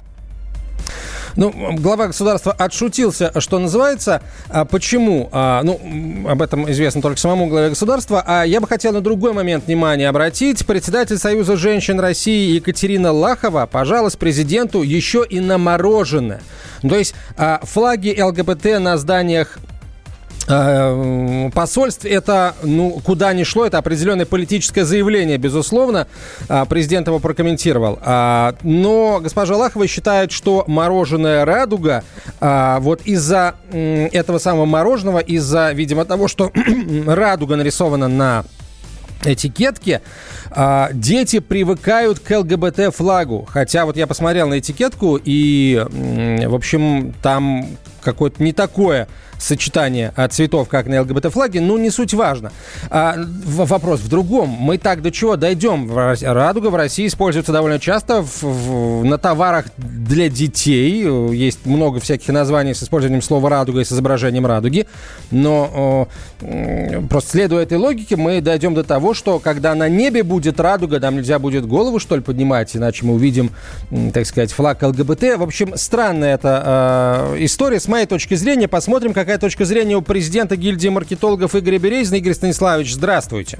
Ну, 1.35 1.51
глава 1.77 2.07
государства 2.07 2.51
отшутился, 2.51 3.31
что 3.39 3.59
называется. 3.59 4.21
А 4.49 4.65
почему? 4.65 5.29
А, 5.31 5.61
ну, 5.63 5.79
об 6.27 6.41
этом 6.41 6.69
известно 6.71 7.01
только 7.01 7.19
самому 7.19 7.47
главе 7.47 7.69
государства. 7.69 8.23
А 8.25 8.43
я 8.43 8.61
бы 8.61 8.67
хотел 8.67 8.93
на 8.93 9.01
другой 9.01 9.33
момент 9.33 9.65
внимание 9.65 10.09
обратить. 10.09 10.65
Председатель 10.65 11.17
Союза 11.17 11.57
женщин 11.57 11.99
России 11.99 12.53
Екатерина 12.53 13.11
Лахова 13.11 13.65
пожаловалась 13.65 14.15
президенту 14.15 14.83
еще 14.83 15.25
и 15.27 15.39
на 15.39 15.57
мороженое. 15.57 16.41
То 16.81 16.95
есть 16.95 17.15
а, 17.37 17.61
флаги 17.63 18.19
ЛГБТ 18.21 18.79
на 18.79 18.97
зданиях 18.97 19.57
посольств 20.45 22.05
это, 22.05 22.55
ну, 22.63 22.99
куда 23.03 23.33
ни 23.33 23.43
шло, 23.43 23.65
это 23.65 23.77
определенное 23.77 24.25
политическое 24.25 24.83
заявление, 24.83 25.37
безусловно. 25.37 26.07
А, 26.49 26.65
Президент 26.65 27.07
его 27.07 27.19
прокомментировал. 27.19 27.99
А, 28.01 28.55
Но 28.63 29.19
госпожа 29.21 29.55
Лахова 29.55 29.87
считает, 29.87 30.31
что 30.31 30.65
мороженое 30.67 31.45
«Радуга» 31.45 32.03
а, 32.41 32.79
вот 32.79 33.01
из-за 33.05 33.55
этого 33.71 34.37
самого 34.37 34.65
мороженого, 34.65 35.19
из-за, 35.19 35.71
видимо, 35.71 36.05
того, 36.05 36.27
что 36.27 36.51
«Радуга» 37.07 37.55
нарисована 37.55 38.07
на 38.07 38.43
этикетке, 39.25 40.01
дети 40.91 41.39
привыкают 41.39 42.19
к 42.19 42.37
ЛГБТ-флагу. 42.37 43.47
Хотя 43.49 43.85
вот 43.85 43.95
я 43.95 44.05
посмотрел 44.05 44.49
на 44.49 44.59
этикетку, 44.59 45.17
и, 45.23 45.81
в 45.85 46.53
общем, 46.53 47.13
там 47.21 47.77
какое-то 48.03 48.43
не 48.43 48.53
такое 48.53 49.07
сочетание 49.39 50.13
а, 50.15 50.27
цветов, 50.29 50.69
как 50.69 50.87
на 50.87 51.01
ЛГБТ-флаге, 51.01 51.59
ну, 51.59 51.77
не 51.77 51.89
суть 51.89 52.13
важно. 52.13 52.51
А, 52.89 53.15
вопрос 53.45 53.99
в 53.99 54.07
другом. 54.07 54.49
Мы 54.49 54.77
так 54.77 55.01
до 55.01 55.11
чего 55.11 55.35
дойдем? 55.35 55.91
Радуга 55.93 56.67
в 56.67 56.75
России 56.75 57.07
используется 57.07 57.51
довольно 57.51 57.79
часто 57.79 58.21
в- 58.21 58.43
в- 58.43 59.03
на 59.03 59.17
товарах 59.17 59.65
для 59.77 60.29
детей. 60.29 61.03
Есть 61.35 61.65
много 61.65 61.99
всяких 61.99 62.29
названий 62.29 62.73
с 62.73 62.83
использованием 62.83 63.21
слова 63.21 63.49
«радуга» 63.49 63.81
и 63.81 63.83
с 63.83 63.91
изображением 63.91 64.45
радуги. 64.45 64.87
Но 65.31 66.07
э, 66.41 67.01
просто 67.09 67.31
следуя 67.31 67.63
этой 67.63 67.77
логике, 67.77 68.15
мы 68.15 68.39
дойдем 68.39 68.73
до 68.73 68.83
того, 68.83 69.13
что 69.13 69.39
когда 69.39 69.75
на 69.75 69.89
небе 69.89 70.23
будет 70.23 70.59
радуга, 70.59 70.99
там 70.99 71.15
нельзя 71.17 71.39
будет 71.39 71.65
голову, 71.65 71.99
что 71.99 72.15
ли, 72.15 72.21
поднимать, 72.21 72.75
иначе 72.77 73.05
мы 73.05 73.15
увидим, 73.15 73.51
так 74.13 74.25
сказать, 74.25 74.51
флаг 74.53 74.81
ЛГБТ. 74.83 75.37
В 75.37 75.43
общем, 75.43 75.75
странная 75.75 76.35
эта 76.35 77.33
э, 77.35 77.43
история 77.43 77.79
моей 77.93 78.07
точки 78.07 78.33
зрения. 78.33 78.67
Посмотрим, 78.67 79.13
какая 79.13 79.37
точка 79.37 79.65
зрения 79.65 79.95
у 79.95 80.01
президента 80.01 80.55
гильдии 80.55 80.87
маркетологов 80.87 81.55
Игоря 81.55 81.77
Березина. 81.77 82.15
Игорь 82.15 82.33
Станиславович, 82.33 82.95
здравствуйте. 82.95 83.59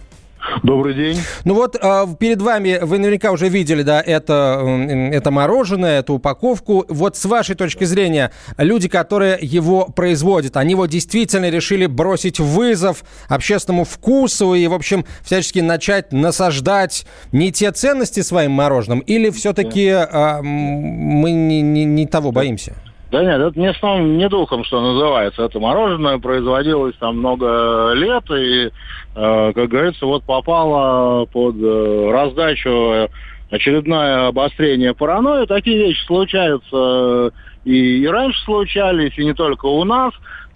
Добрый 0.63 0.95
день. 0.95 1.19
Ну 1.45 1.53
вот 1.53 1.77
э, 1.79 2.05
перед 2.19 2.41
вами, 2.41 2.79
вы 2.81 2.97
наверняка 2.97 3.31
уже 3.31 3.47
видели, 3.47 3.83
да, 3.83 4.01
это, 4.01 4.65
это 5.11 5.29
мороженое, 5.29 5.99
эту 5.99 6.15
упаковку. 6.15 6.83
Вот 6.89 7.15
с 7.15 7.25
вашей 7.25 7.55
точки 7.55 7.83
зрения, 7.83 8.31
люди, 8.57 8.89
которые 8.89 9.37
его 9.39 9.85
производят, 9.85 10.57
они 10.57 10.73
вот 10.73 10.89
действительно 10.89 11.49
решили 11.51 11.85
бросить 11.85 12.39
вызов 12.39 13.03
общественному 13.29 13.85
вкусу 13.85 14.55
и, 14.55 14.65
в 14.65 14.73
общем, 14.73 15.05
всячески 15.21 15.59
начать 15.59 16.11
насаждать 16.11 17.05
не 17.31 17.51
те 17.51 17.71
ценности 17.71 18.21
своим 18.21 18.51
мороженым, 18.51 18.99
или 18.99 19.29
все-таки 19.29 19.85
э, 19.85 20.41
мы 20.41 21.31
не, 21.31 21.61
не, 21.61 21.85
не 21.85 22.07
того 22.07 22.31
боимся? 22.31 22.73
Да 23.13 23.22
нет, 23.22 23.39
это 23.39 23.60
не 23.60 23.72
сном, 23.75 24.17
не 24.17 24.27
духом, 24.27 24.63
что 24.63 24.82
называется. 24.82 25.43
Это 25.43 25.60
мороженое 25.60 26.17
производилось 26.17 26.96
там 27.00 27.20
много 27.20 27.91
лет, 27.93 28.24
и, 28.32 28.72
э, 29.15 29.51
как 29.53 29.70
говорится, 29.70 30.08
вот 30.08 30.24
попало 30.24 31.25
под 31.25 31.55
э, 31.62 32.10
раздачу 32.12 33.08
очередное 33.51 34.29
обострение 34.29 34.96
паранойи. 34.96 35.46
Такие 35.46 35.77
вещи 35.77 36.03
случаются 36.08 36.75
э, 36.75 37.29
и, 37.65 38.00
и 38.00 38.08
раньше 38.08 38.43
случались, 38.46 39.15
и 39.15 39.25
не 39.25 39.36
только 39.36 39.67
у 39.67 39.84
нас. 39.84 40.12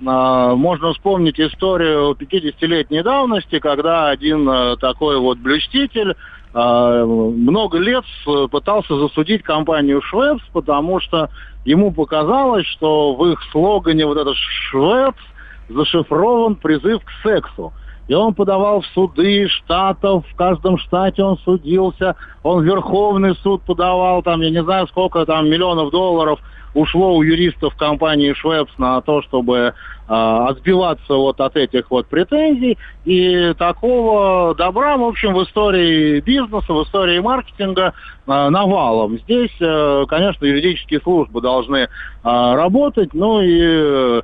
А, 0.06 0.56
можно 0.56 0.94
вспомнить 0.94 1.40
историю 1.40 2.18
50-летней 2.20 3.04
давности, 3.04 3.60
когда 3.60 4.10
один 4.10 4.50
э, 4.50 4.78
такой 4.78 5.20
вот 5.20 5.38
блюститель 5.38 6.16
много 6.54 7.78
лет 7.78 8.04
пытался 8.52 8.96
засудить 8.98 9.44
компанию 9.44 10.02
Швепс, 10.02 10.44
потому 10.54 11.00
что 11.00 11.30
ему 11.66 11.92
показалось, 11.92 12.66
что 12.68 13.16
в 13.16 13.26
их 13.32 13.40
слогане 13.52 14.06
вот 14.06 14.18
этот 14.18 14.36
Швепс 14.36 15.22
зашифрован 15.70 16.56
призыв 16.56 17.04
к 17.04 17.10
сексу. 17.24 17.74
И 18.08 18.14
он 18.14 18.34
подавал 18.34 18.82
в 18.82 18.86
суды 18.88 19.48
штатов, 19.50 20.26
в 20.32 20.36
каждом 20.36 20.78
штате 20.78 21.24
он 21.24 21.38
судился, 21.40 22.16
он 22.44 22.62
в 22.62 22.64
Верховный 22.64 23.36
суд 23.36 23.62
подавал, 23.64 24.24
там, 24.24 24.42
я 24.42 24.50
не 24.50 24.64
знаю, 24.64 24.88
сколько 24.88 25.26
там 25.26 25.50
миллионов 25.50 25.92
долларов– 25.92 26.40
ушло 26.78 27.16
у 27.16 27.24
юристов 27.24 27.76
компании 27.76 28.34
Швепс 28.34 28.72
на 28.78 29.02
то, 29.02 29.22
чтобы 29.24 29.58
э, 29.58 29.74
отбиваться 30.08 31.16
вот 31.16 31.40
от 31.42 31.56
этих 31.56 31.90
вот 31.90 32.08
претензий. 32.08 32.78
И 33.06 33.54
такого 33.58 34.54
добра, 34.56 34.98
в 34.98 35.04
общем, 35.04 35.34
в 35.34 35.44
истории 35.44 36.20
бизнеса, 36.20 36.74
в 36.74 36.84
истории 36.84 37.20
маркетинга 37.20 37.94
э, 38.28 38.50
навалом. 38.50 39.18
Здесь, 39.20 39.56
э, 39.60 40.06
конечно, 40.08 40.46
юридические 40.46 41.02
службы 41.02 41.42
должны 41.42 41.78
э, 41.78 41.88
работать, 42.24 43.14
ну 43.14 43.42
и 43.42 44.22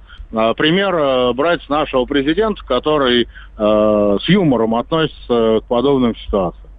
пример 0.55 0.95
э, 0.95 1.33
брать 1.33 1.61
с 1.63 1.69
нашего 1.69 2.05
президента, 2.05 2.63
который 2.65 3.27
э, 3.27 4.17
с 4.21 4.27
юмором 4.27 4.75
относится 4.75 5.59
к 5.61 5.67
подобным 5.67 6.15
ситуациям. 6.15 6.72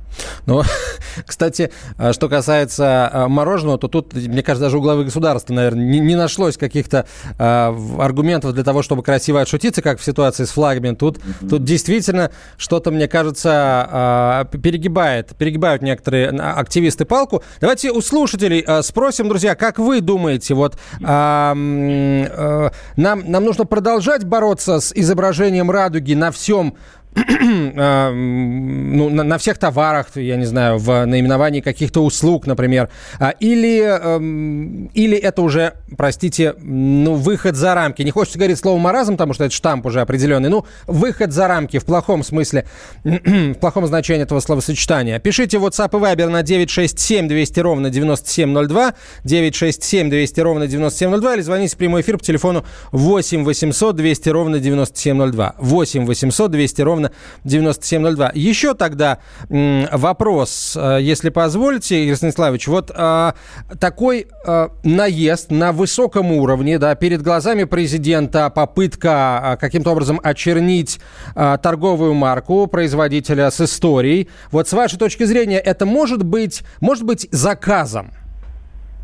Ну, 0.46 0.62
кстати, 1.26 1.70
а, 1.96 2.12
что 2.12 2.28
касается 2.28 3.10
а, 3.12 3.28
мороженого, 3.28 3.78
то 3.78 3.88
тут, 3.88 4.14
мне 4.14 4.42
кажется, 4.42 4.66
даже 4.66 4.78
у 4.78 4.80
главы 4.80 5.04
государства, 5.04 5.54
наверное, 5.54 5.84
не, 5.84 6.00
не 6.00 6.14
нашлось 6.14 6.56
каких-то 6.56 7.06
э, 7.38 7.76
аргументов 7.98 8.52
для 8.52 8.64
того, 8.64 8.82
чтобы 8.82 9.02
красиво 9.02 9.40
отшутиться, 9.40 9.82
как 9.82 9.98
в 9.98 10.04
ситуации 10.04 10.44
с 10.44 10.50
флагами. 10.50 10.94
Тут, 10.94 11.18
mm-hmm. 11.18 11.48
тут 11.48 11.64
действительно 11.64 12.30
что-то, 12.56 12.90
мне 12.90 13.08
кажется, 13.08 14.46
э, 14.52 14.58
перегибает, 14.58 15.34
перегибают 15.36 15.82
некоторые 15.82 16.28
активисты 16.28 17.04
палку. 17.04 17.42
Давайте 17.60 17.90
у 17.90 18.00
слушателей 18.00 18.64
спросим, 18.82 19.28
друзья, 19.28 19.54
как 19.54 19.78
вы 19.78 20.00
думаете, 20.00 20.54
вот 20.54 20.74
э, 20.74 21.04
э, 21.06 22.70
нам, 22.96 23.22
нам 23.30 23.44
нужно 23.44 23.64
продолжать 23.64 24.24
бороться 24.24 24.80
с 24.80 24.92
изображением 24.94 25.70
радуги 25.70 26.14
на 26.14 26.30
всем 26.30 26.74
А, 26.74 26.76
ну, 27.74 29.08
на, 29.08 29.22
на 29.22 29.38
всех 29.38 29.58
товарах, 29.58 30.16
я 30.16 30.36
не 30.36 30.46
знаю, 30.46 30.78
в 30.78 31.04
наименовании 31.06 31.60
каких-то 31.60 32.04
услуг, 32.04 32.46
например, 32.46 32.88
а, 33.20 33.30
или, 33.30 33.80
эм, 33.80 34.86
или 34.94 35.16
это 35.16 35.42
уже, 35.42 35.74
простите, 35.96 36.54
ну, 36.60 37.14
выход 37.14 37.54
за 37.54 37.74
рамки. 37.74 38.02
Не 38.02 38.10
хочется 38.10 38.38
говорить 38.38 38.58
слово 38.58 38.78
маразм, 38.78 39.12
потому 39.12 39.32
что 39.32 39.44
это 39.44 39.54
штамп 39.54 39.86
уже 39.86 40.00
определенный. 40.00 40.48
Ну, 40.48 40.66
выход 40.86 41.32
за 41.32 41.46
рамки 41.46 41.78
в 41.78 41.84
плохом 41.84 42.24
смысле, 42.24 42.66
в 43.04 43.54
плохом 43.54 43.86
значении 43.86 44.24
этого 44.24 44.40
словосочетания. 44.40 45.18
Пишите 45.20 45.58
WhatsApp 45.58 45.96
и 45.96 46.02
Viber 46.02 46.28
на 46.28 46.42
967 46.42 47.28
200 47.28 47.60
ровно 47.60 47.90
9702, 47.90 48.94
967 49.22 50.10
200 50.10 50.40
ровно 50.40 50.66
9702, 50.66 51.34
или 51.34 51.42
звоните 51.42 51.74
в 51.74 51.78
прямой 51.78 52.00
эфир 52.00 52.18
по 52.18 52.24
телефону 52.24 52.64
8 52.90 53.44
800 53.44 53.94
200 53.94 54.28
ровно 54.30 54.58
9702, 54.58 55.54
8 55.58 56.06
800 56.06 56.50
200 56.50 56.82
ровно 56.82 57.03
ровно 57.04 57.12
9702. 57.44 58.32
Еще 58.34 58.74
тогда 58.74 59.18
вопрос, 59.48 60.76
э, 60.76 60.98
если 61.00 61.30
позволите, 61.30 62.04
Игорь 62.04 62.16
Станиславович. 62.16 62.68
Вот 62.68 62.90
э, 62.94 63.32
такой 63.78 64.26
э, 64.46 64.68
наезд 64.82 65.50
на 65.50 65.72
высоком 65.72 66.32
уровне, 66.32 66.78
да, 66.78 66.94
перед 66.94 67.22
глазами 67.22 67.64
президента, 67.64 68.50
попытка 68.50 69.58
каким-то 69.60 69.90
образом 69.90 70.20
очернить 70.22 71.00
торговую 71.34 72.14
марку 72.14 72.66
производителя 72.66 73.50
с 73.50 73.60
историей. 73.60 74.28
Вот 74.50 74.68
с 74.68 74.72
вашей 74.72 74.98
точки 74.98 75.24
зрения, 75.24 75.58
это 75.58 75.86
может 75.86 76.22
быть, 76.22 76.62
может 76.80 77.04
быть 77.04 77.28
заказом? 77.30 78.12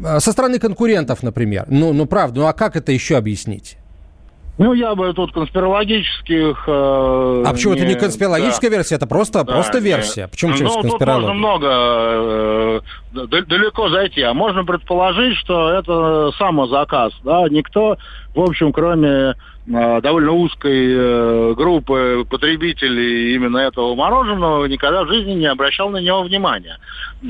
Со 0.00 0.32
стороны 0.32 0.58
конкурентов, 0.58 1.22
например. 1.22 1.66
Ну, 1.68 1.92
ну 1.92 2.06
правда, 2.06 2.40
ну 2.40 2.46
а 2.46 2.52
как 2.52 2.76
это 2.76 2.92
еще 2.92 3.16
объяснить? 3.16 3.80
Ну, 4.58 4.74
я 4.74 4.94
бы 4.94 5.12
тут 5.14 5.32
конспирологических... 5.32 6.64
Э, 6.66 7.44
а 7.46 7.52
почему 7.52 7.72
не... 7.74 7.80
это 7.80 7.88
не 7.88 7.94
конспирологическая 7.94 8.70
да. 8.70 8.76
версия, 8.76 8.96
это 8.96 9.06
просто, 9.06 9.42
да, 9.44 9.52
просто 9.52 9.78
версия? 9.78 10.28
Почему 10.28 10.52
через 10.52 10.74
ну, 10.74 10.82
тут 10.82 11.00
можно 11.00 11.32
много 11.32 11.66
э, 11.70 12.80
далеко 13.12 13.88
зайти, 13.88 14.20
а 14.20 14.34
можно 14.34 14.64
предположить, 14.64 15.36
что 15.38 15.70
это 15.70 16.30
самозаказ, 16.36 17.12
да, 17.24 17.48
никто, 17.48 17.96
в 18.34 18.40
общем, 18.40 18.72
кроме 18.72 19.34
э, 19.66 20.00
довольно 20.02 20.32
узкой 20.32 20.94
э, 20.94 21.54
группы 21.56 22.26
потребителей 22.28 23.34
именно 23.34 23.58
этого 23.58 23.94
мороженого 23.94 24.66
никогда 24.66 25.04
в 25.04 25.08
жизни 25.08 25.32
не 25.32 25.46
обращал 25.46 25.88
на 25.88 25.98
него 25.98 26.22
внимания. 26.22 26.78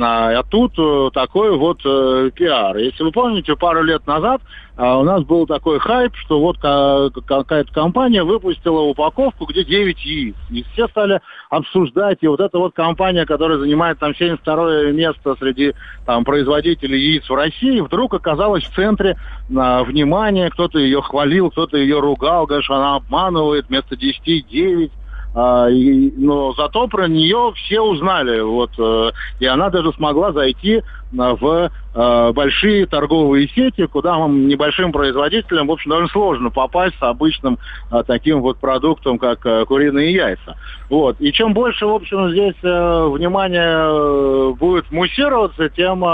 А, 0.00 0.38
а 0.38 0.42
тут 0.42 0.72
э, 0.78 1.10
такой 1.12 1.56
вот 1.56 1.80
э, 1.84 2.30
пиар. 2.34 2.76
Если 2.76 3.02
вы 3.02 3.12
помните, 3.12 3.56
пару 3.56 3.82
лет 3.82 4.06
назад 4.06 4.42
а 4.80 4.98
у 4.98 5.02
нас 5.02 5.22
был 5.24 5.46
такой 5.46 5.78
хайп, 5.78 6.16
что 6.16 6.40
вот 6.40 6.56
какая-то 6.58 7.70
компания 7.70 8.24
выпустила 8.24 8.80
упаковку, 8.80 9.44
где 9.44 9.62
9 9.62 10.04
яиц. 10.06 10.34
И 10.48 10.62
все 10.72 10.88
стали 10.88 11.20
обсуждать, 11.50 12.18
и 12.22 12.26
вот 12.26 12.40
эта 12.40 12.58
вот 12.58 12.72
компания, 12.72 13.26
которая 13.26 13.58
занимает 13.58 13.98
там 13.98 14.14
72 14.14 14.92
место 14.92 15.36
среди 15.38 15.74
там, 16.06 16.24
производителей 16.24 16.98
яиц 16.98 17.28
в 17.28 17.34
России, 17.34 17.80
вдруг 17.80 18.14
оказалась 18.14 18.64
в 18.64 18.74
центре 18.74 19.18
а, 19.54 19.84
внимания, 19.84 20.48
кто-то 20.48 20.78
ее 20.78 21.02
хвалил, 21.02 21.50
кто-то 21.50 21.76
ее 21.76 22.00
ругал, 22.00 22.46
говорит, 22.46 22.64
что 22.64 22.76
она 22.76 22.96
обманывает, 22.96 23.68
вместо 23.68 23.96
10 23.96 24.48
9. 24.48 24.92
А, 25.32 25.68
и, 25.68 26.12
но 26.16 26.52
зато 26.54 26.88
про 26.88 27.06
нее 27.06 27.52
все 27.54 27.80
узнали. 27.80 28.40
Вот, 28.40 28.72
э, 28.78 29.10
и 29.38 29.46
она 29.46 29.70
даже 29.70 29.92
смогла 29.92 30.32
зайти 30.32 30.78
э, 30.78 30.82
в 31.12 31.70
э, 31.94 32.32
большие 32.32 32.86
торговые 32.86 33.48
сети, 33.48 33.86
куда 33.86 34.18
вам, 34.18 34.48
небольшим 34.48 34.90
производителям, 34.90 35.68
в 35.68 35.72
общем, 35.72 35.90
довольно 35.90 36.10
сложно 36.10 36.50
попасть 36.50 36.98
с 36.98 37.02
обычным 37.02 37.58
таким 38.06 38.40
вот 38.40 38.58
продуктом, 38.58 39.18
как 39.18 39.40
куриные 39.66 40.12
яйца. 40.12 40.56
Вот. 40.88 41.20
И 41.20 41.32
чем 41.32 41.54
больше, 41.54 41.86
в 41.86 41.94
общем, 41.94 42.30
здесь 42.30 42.56
внимание 42.62 44.54
будет 44.54 44.90
муссироваться, 44.90 45.68
тем 45.68 46.04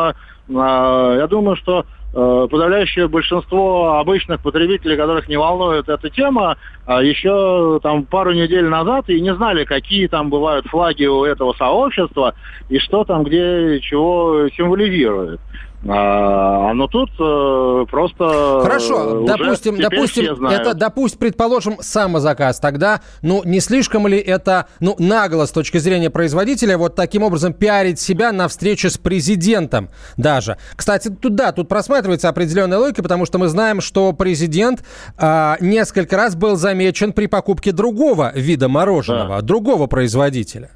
я 0.49 1.27
думаю, 1.29 1.57
что 1.57 1.85
Э, 2.06 2.06
подавляющее 2.17 3.09
большинство 3.09 3.99
обычных 3.99 4.41
потребителей, 4.41 4.97
которых 4.97 5.29
не 5.29 5.37
волнует 5.37 5.87
эта 5.89 6.09
тема, 6.09 6.57
а 6.87 7.03
еще 7.03 7.79
там 7.83 8.07
пару 8.07 8.33
недель 8.33 8.67
назад 8.69 9.09
и 9.09 9.21
не 9.21 9.35
знали, 9.35 9.65
какие 9.65 10.07
там 10.07 10.31
бывают 10.31 10.67
флаги 10.67 11.05
у 11.05 11.25
этого 11.25 11.53
сообщества 11.59 12.35
и 12.71 12.79
что 12.79 13.05
там 13.05 13.25
где 13.25 13.81
чего 13.81 14.49
символизирует. 14.57 15.41
А, 15.89 16.73
но 16.75 16.89
тут 16.89 17.11
э, 17.19 17.87
просто... 17.91 18.61
Хорошо, 18.63 19.25
допустим, 19.27 19.79
допустим, 19.79 20.47
это, 20.47 20.75
допустим, 20.75 21.19
предположим, 21.19 21.77
самозаказ. 21.81 22.59
Тогда, 22.59 23.01
ну, 23.23 23.43
не 23.45 23.61
слишком 23.61 24.07
ли 24.07 24.19
это, 24.19 24.67
ну, 24.81 24.97
нагло 24.99 25.45
с 25.45 25.51
точки 25.51 25.79
зрения 25.79 26.11
производителя 26.11 26.79
вот 26.79 26.95
таким 26.97 27.23
образом 27.23 27.53
пиарить 27.53 28.01
себя 28.01 28.33
на 28.33 28.49
встрече 28.49 28.91
с 28.91 28.99
президентом 28.99 29.91
даже? 30.17 30.57
Кстати, 30.75 31.09
тут, 31.09 31.35
да, 31.35 31.53
тут 31.53 31.69
просматривается 31.69 32.29
определенная 32.29 32.79
логика, 32.79 33.03
потому 33.03 33.27
что 33.27 33.39
мы 33.39 33.49
знаем, 33.49 33.81
что 33.81 34.13
президент 34.13 34.83
э, 35.19 35.55
несколько 35.61 36.17
раз 36.17 36.35
был 36.35 36.57
замечен 36.57 37.13
при 37.13 37.27
покупке 37.27 37.73
другого 37.73 38.33
вида 38.35 38.69
мороженого, 38.69 39.37
да. 39.37 39.43
другого 39.43 39.87
производителя. 39.87 40.71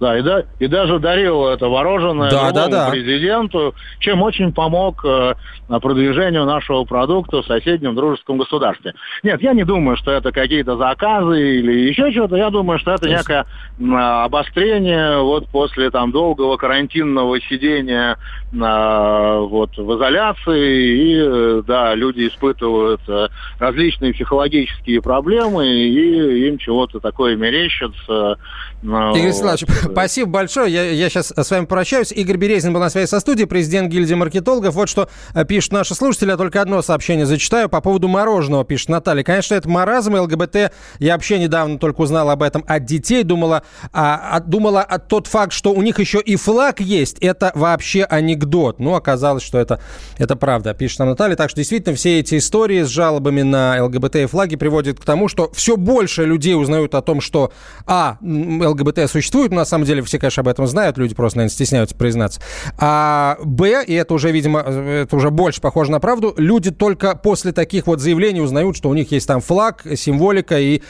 Да, 0.00 0.18
и, 0.18 0.22
да, 0.22 0.44
и 0.58 0.66
даже 0.66 0.98
дарил 0.98 1.46
это 1.46 1.68
мороженое 1.68 2.30
Да, 2.30 2.50
да, 2.52 2.68
да. 2.68 2.90
президенту, 2.90 3.74
чем 3.98 4.22
очень 4.22 4.50
помог 4.50 5.04
э, 5.04 5.34
продвижению 5.68 6.46
нашего 6.46 6.84
продукта 6.84 7.42
в 7.42 7.46
соседнем 7.46 7.94
дружеском 7.94 8.38
государстве. 8.38 8.94
Нет, 9.22 9.42
я 9.42 9.52
не 9.52 9.64
думаю, 9.64 9.98
что 9.98 10.10
это 10.10 10.32
какие-то 10.32 10.78
заказы 10.78 11.58
или 11.58 11.88
еще 11.90 12.10
что-то. 12.12 12.36
Я 12.36 12.48
думаю, 12.48 12.78
что 12.78 12.92
это 12.92 13.10
некое 13.10 13.44
м, 13.78 13.94
обострение 13.94 15.20
вот 15.20 15.48
после 15.48 15.90
там 15.90 16.12
долгого 16.12 16.56
карантинного 16.56 17.38
сидения 17.42 18.16
а, 18.58 19.40
вот 19.40 19.76
в 19.76 19.96
изоляции 19.96 20.96
и 20.96 21.22
э, 21.22 21.62
да, 21.66 21.94
люди 21.94 22.26
испытывают 22.26 23.02
э, 23.06 23.28
различные 23.58 24.14
психологические 24.14 25.02
проблемы 25.02 25.66
и 25.68 26.48
им 26.48 26.56
чего-то 26.56 27.00
такое 27.00 27.36
мерещится. 27.36 28.38
Ну, 28.82 29.14
Игорь 29.14 29.32
вот. 29.32 29.89
Спасибо 29.92 30.30
большое. 30.30 30.72
Я, 30.72 30.90
я 30.90 31.08
сейчас 31.08 31.32
с 31.36 31.50
вами 31.50 31.64
прощаюсь. 31.64 32.12
Игорь 32.12 32.36
Березин 32.36 32.72
был 32.72 32.80
на 32.80 32.90
связи 32.90 33.08
со 33.08 33.20
студией, 33.20 33.46
президент 33.46 33.90
гильдии 33.90 34.14
маркетологов. 34.14 34.74
Вот 34.74 34.88
что 34.88 35.08
э, 35.34 35.44
пишут 35.44 35.72
наши 35.72 35.94
слушатели. 35.94 36.30
Я 36.30 36.36
только 36.36 36.60
одно 36.60 36.82
сообщение 36.82 37.26
зачитаю 37.26 37.68
по 37.68 37.80
поводу 37.80 38.08
мороженого, 38.08 38.64
пишет 38.64 38.88
Наталья. 38.88 39.22
Конечно, 39.22 39.54
это 39.54 39.68
маразм 39.68 40.16
и 40.16 40.18
ЛГБТ. 40.20 40.72
Я 40.98 41.14
вообще 41.14 41.38
недавно 41.38 41.78
только 41.78 42.00
узнал 42.00 42.30
об 42.30 42.42
этом 42.42 42.64
от 42.66 42.84
детей. 42.84 43.22
Думала, 43.22 43.62
а, 43.92 44.36
а- 44.36 44.40
думала 44.40 44.82
а 44.82 44.98
тот 44.98 45.26
факт, 45.26 45.52
что 45.52 45.72
у 45.72 45.82
них 45.82 45.98
еще 45.98 46.20
и 46.20 46.36
флаг 46.36 46.80
есть, 46.80 47.18
это 47.20 47.52
вообще 47.54 48.04
анекдот. 48.04 48.78
Ну, 48.78 48.94
оказалось, 48.94 49.42
что 49.42 49.58
это, 49.58 49.80
это 50.18 50.36
правда, 50.36 50.74
пишет 50.74 51.00
нам 51.00 51.08
Наталья. 51.08 51.36
Так 51.36 51.50
что 51.50 51.58
действительно 51.58 51.94
все 51.94 52.20
эти 52.20 52.38
истории 52.38 52.82
с 52.82 52.88
жалобами 52.88 53.42
на 53.42 53.82
ЛГБТ 53.84 54.16
и 54.16 54.26
флаги 54.26 54.56
приводят 54.56 55.00
к 55.00 55.04
тому, 55.04 55.28
что 55.28 55.50
все 55.52 55.76
больше 55.76 56.24
людей 56.24 56.54
узнают 56.54 56.94
о 56.94 57.02
том, 57.02 57.20
что 57.20 57.52
а, 57.86 58.18
ЛГБТ 58.22 59.10
существует, 59.10 59.52
на 59.52 59.64
самом 59.64 59.79
деле 59.84 60.02
все, 60.02 60.18
конечно, 60.18 60.40
об 60.42 60.48
этом 60.48 60.66
знают, 60.66 60.98
люди 60.98 61.14
просто, 61.14 61.38
наверное, 61.38 61.54
стесняются 61.54 61.94
признаться. 61.94 62.40
А 62.78 63.36
Б, 63.42 63.84
и 63.84 63.94
это 63.94 64.14
уже, 64.14 64.30
видимо, 64.30 64.60
это 64.60 65.14
уже 65.16 65.30
больше 65.30 65.60
похоже 65.60 65.90
на 65.90 66.00
правду, 66.00 66.34
люди 66.36 66.70
только 66.70 67.14
после 67.14 67.52
таких 67.52 67.86
вот 67.86 68.00
заявлений 68.00 68.40
узнают, 68.40 68.76
что 68.76 68.88
у 68.88 68.94
них 68.94 69.12
есть 69.12 69.26
там 69.26 69.40
флаг, 69.40 69.84
символика 69.96 70.58
и 70.58 70.82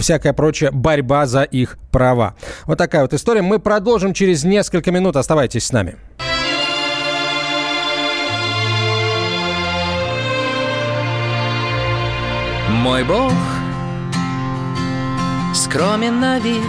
всякая 0.00 0.32
прочая 0.32 0.70
борьба 0.70 1.26
за 1.26 1.42
их 1.42 1.78
права. 1.90 2.34
Вот 2.66 2.78
такая 2.78 3.02
вот 3.02 3.14
история. 3.14 3.42
Мы 3.42 3.58
продолжим 3.58 4.14
через 4.14 4.44
несколько 4.44 4.90
минут. 4.90 5.16
Оставайтесь 5.16 5.66
с 5.66 5.72
нами. 5.72 5.96
Мой 12.68 13.04
Бог 13.04 13.32
скромен 15.54 16.20
на 16.20 16.38
вид, 16.38 16.60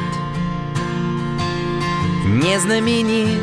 не 2.25 2.59
знаменит, 2.59 3.39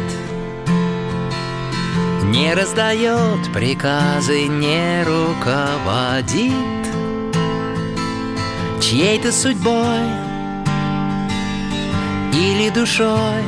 не 2.24 2.52
раздает 2.54 3.52
приказы, 3.52 4.48
не 4.48 5.04
руководит 5.04 6.52
чьей-то 8.80 9.30
судьбой 9.30 10.00
или 12.34 12.70
душой. 12.70 13.42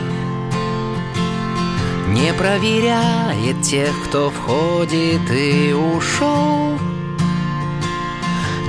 Не 2.08 2.32
проверяет 2.32 3.60
тех, 3.62 3.90
кто 4.04 4.30
входит 4.30 5.30
и 5.30 5.72
ушел. 5.72 6.78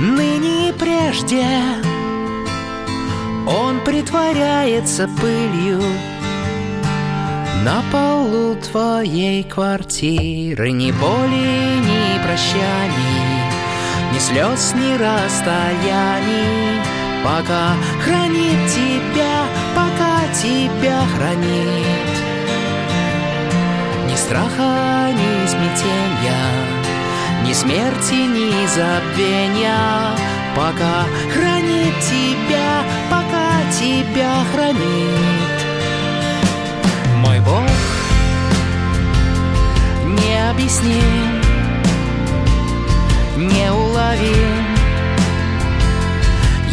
Ныне 0.00 0.70
и 0.70 0.72
прежде 0.72 1.46
Он 3.46 3.80
притворяется 3.84 5.08
пылью 5.20 5.80
На 7.64 7.82
полу 7.92 8.56
твоей 8.56 9.42
квартиры 9.44 10.70
Ни 10.70 10.92
боли, 10.92 11.80
ни 11.80 12.22
прощаний 12.24 13.42
Ни 14.12 14.18
слез, 14.18 14.74
ни 14.74 14.92
расстояний. 14.96 16.80
Пока 17.24 17.74
хранит 18.04 18.70
тебя, 18.70 19.44
пока 19.74 20.20
тебя 20.32 21.00
хранит. 21.16 22.12
Ни 24.08 24.14
страха, 24.14 25.10
ни 25.12 25.46
смятения 25.48 26.76
ни 27.46 27.52
смерти, 27.52 28.14
ни 28.14 28.66
забвения, 28.66 30.16
пока 30.56 31.04
хранит 31.32 31.94
тебя, 32.00 32.82
пока 33.08 33.62
тебя 33.78 34.32
хранит. 34.52 34.95
Необъясним, 40.56 41.42
неуловим. 43.36 44.66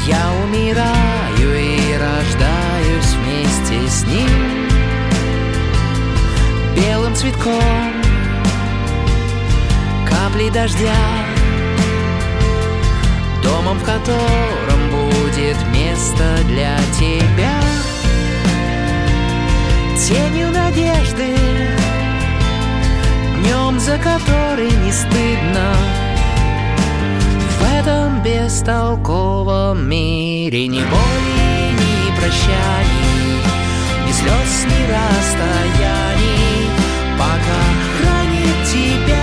Я 0.05 0.31
умираю 0.43 1.55
и 1.55 1.97
рождаюсь 1.97 3.13
вместе 3.15 3.89
с 3.89 4.03
ним. 4.05 4.67
Белым 6.75 7.15
цветком 7.15 7.93
капли 10.07 10.49
дождя. 10.49 10.95
Домом, 13.43 13.77
в 13.79 13.83
котором 13.83 14.89
будет 14.91 15.57
место 15.73 16.37
для 16.47 16.77
тебя. 16.97 17.59
Тенью 19.97 20.51
надежды 20.51 21.82
Днем, 23.43 23.77
за 23.79 23.97
который 23.97 24.71
не 24.71 24.91
стыдно. 24.91 25.73
В 27.59 27.79
этом 27.79 28.21
бестолковом 28.23 29.89
мире 29.89 30.67
Ни 30.67 30.79
боли, 30.79 31.73
ни 31.73 32.15
прощаний 32.15 33.41
Ни 34.07 34.11
слез, 34.11 34.65
ни 34.65 34.81
расстояний. 34.91 36.69
Пока 37.17 37.61
хранит 37.97 38.57
тебя 38.71 39.22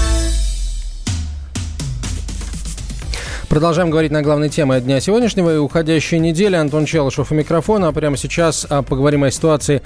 Продолжаем 3.51 3.89
говорить 3.89 4.13
на 4.13 4.21
главной 4.21 4.47
теме 4.47 4.79
дня 4.79 5.01
сегодняшнего 5.01 5.53
и 5.53 5.57
уходящей 5.57 6.19
недели. 6.19 6.55
Антон 6.55 6.85
Челышев 6.85 7.33
у 7.33 7.35
микрофона. 7.35 7.89
А 7.89 7.91
прямо 7.91 8.15
сейчас 8.15 8.65
а, 8.69 8.81
поговорим 8.81 9.25
о 9.25 9.31
ситуации, 9.31 9.81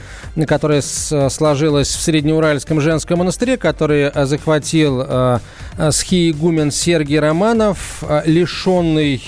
которая 0.45 0.84
сложилась 0.84 1.88
в 1.88 1.99
Среднеуральском 1.99 2.80
женском 2.80 3.17
монастыре, 3.17 3.58
который 3.58 4.10
а, 4.10 4.28
захватил 4.28 5.04
схиегумен 5.89 6.69
Сергий 6.69 7.19
Романов, 7.19 8.04
лишенный 8.25 9.21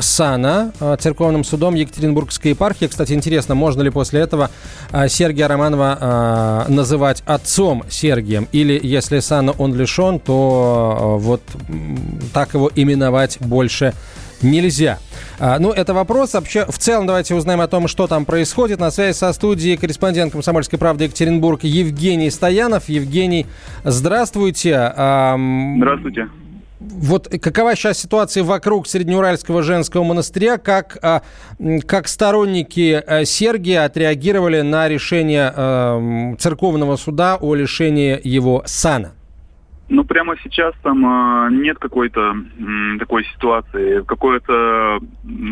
сана 0.00 0.72
церковным 0.98 1.44
судом 1.44 1.74
Екатеринбургской 1.74 2.52
епархии. 2.52 2.86
Кстати, 2.86 3.12
интересно, 3.12 3.54
можно 3.54 3.82
ли 3.82 3.90
после 3.90 4.20
этого 4.20 4.50
Сергия 5.08 5.46
Романова 5.48 6.64
называть 6.66 7.22
отцом 7.26 7.84
Сергием? 7.90 8.48
Или 8.52 8.80
если 8.82 9.20
сана 9.20 9.52
он 9.52 9.74
лишен, 9.74 10.18
то 10.18 11.18
вот 11.20 11.42
так 12.32 12.54
его 12.54 12.70
именовать 12.74 13.36
больше 13.38 13.81
нельзя. 14.42 14.98
А, 15.38 15.58
ну, 15.58 15.72
это 15.72 15.94
вопрос. 15.94 16.34
Вообще, 16.34 16.66
в 16.66 16.78
целом, 16.78 17.06
давайте 17.06 17.34
узнаем 17.34 17.60
о 17.60 17.68
том, 17.68 17.88
что 17.88 18.06
там 18.06 18.24
происходит. 18.24 18.80
На 18.80 18.90
связи 18.90 19.16
со 19.16 19.32
студией 19.32 19.76
корреспондент 19.76 20.32
«Комсомольской 20.32 20.78
правды» 20.78 21.04
Екатеринбург 21.04 21.64
Евгений 21.64 22.30
Стоянов. 22.30 22.88
Евгений, 22.88 23.46
здравствуйте. 23.84 24.92
Ам, 24.96 25.76
Здравствуйте. 25.78 26.28
Вот 26.80 27.28
какова 27.40 27.76
сейчас 27.76 27.98
ситуация 27.98 28.42
вокруг 28.42 28.88
Среднеуральского 28.88 29.62
женского 29.62 30.02
монастыря? 30.02 30.58
Как, 30.58 30.98
а, 31.02 31.22
как 31.86 32.08
сторонники 32.08 33.02
а, 33.06 33.24
Сергия 33.24 33.84
отреагировали 33.84 34.62
на 34.62 34.88
решение 34.88 35.52
ам, 35.54 36.36
церковного 36.38 36.96
суда 36.96 37.38
о 37.40 37.54
лишении 37.54 38.20
его 38.22 38.62
сана? 38.66 39.12
Ну, 39.92 40.04
прямо 40.04 40.36
сейчас 40.42 40.74
там 40.82 41.04
а, 41.04 41.50
нет 41.50 41.78
какой-то 41.78 42.34
такой 42.98 43.26
ситуации. 43.26 44.02
Какое-то, 44.04 45.00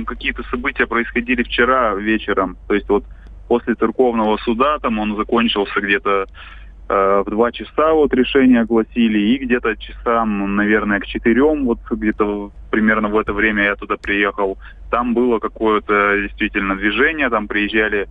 какие-то 0.07 0.43
события 0.45 0.87
происходили 0.87 1.43
вчера 1.43 1.95
вечером. 1.95 2.57
То 2.67 2.73
есть 2.73 2.89
вот 2.89 3.05
после 3.49 3.75
церковного 3.75 4.39
суда 4.39 4.79
там 4.79 4.99
он 4.99 5.15
закончился 5.17 5.79
где-то 5.83 6.25
э, 6.89 7.23
в 7.27 7.29
два 7.29 7.53
часа 7.53 7.93
вот 7.93 8.15
решение 8.15 8.63
огласили, 8.63 9.19
и 9.19 9.45
где-то 9.45 9.77
часам, 9.77 10.57
наверное, 10.57 11.01
к 11.01 11.07
четырем, 11.07 11.67
вот 11.67 11.81
где-то 11.91 12.51
примерно 12.71 13.09
в 13.09 13.19
это 13.19 13.35
время 13.35 13.65
я 13.65 13.77
туда 13.77 13.99
приехал, 13.99 14.57
там 14.91 15.13
было 15.13 15.39
какое-то 15.39 16.17
действительно 16.23 16.77
движение, 16.77 17.29
там 17.29 17.47
приезжали 17.47 18.09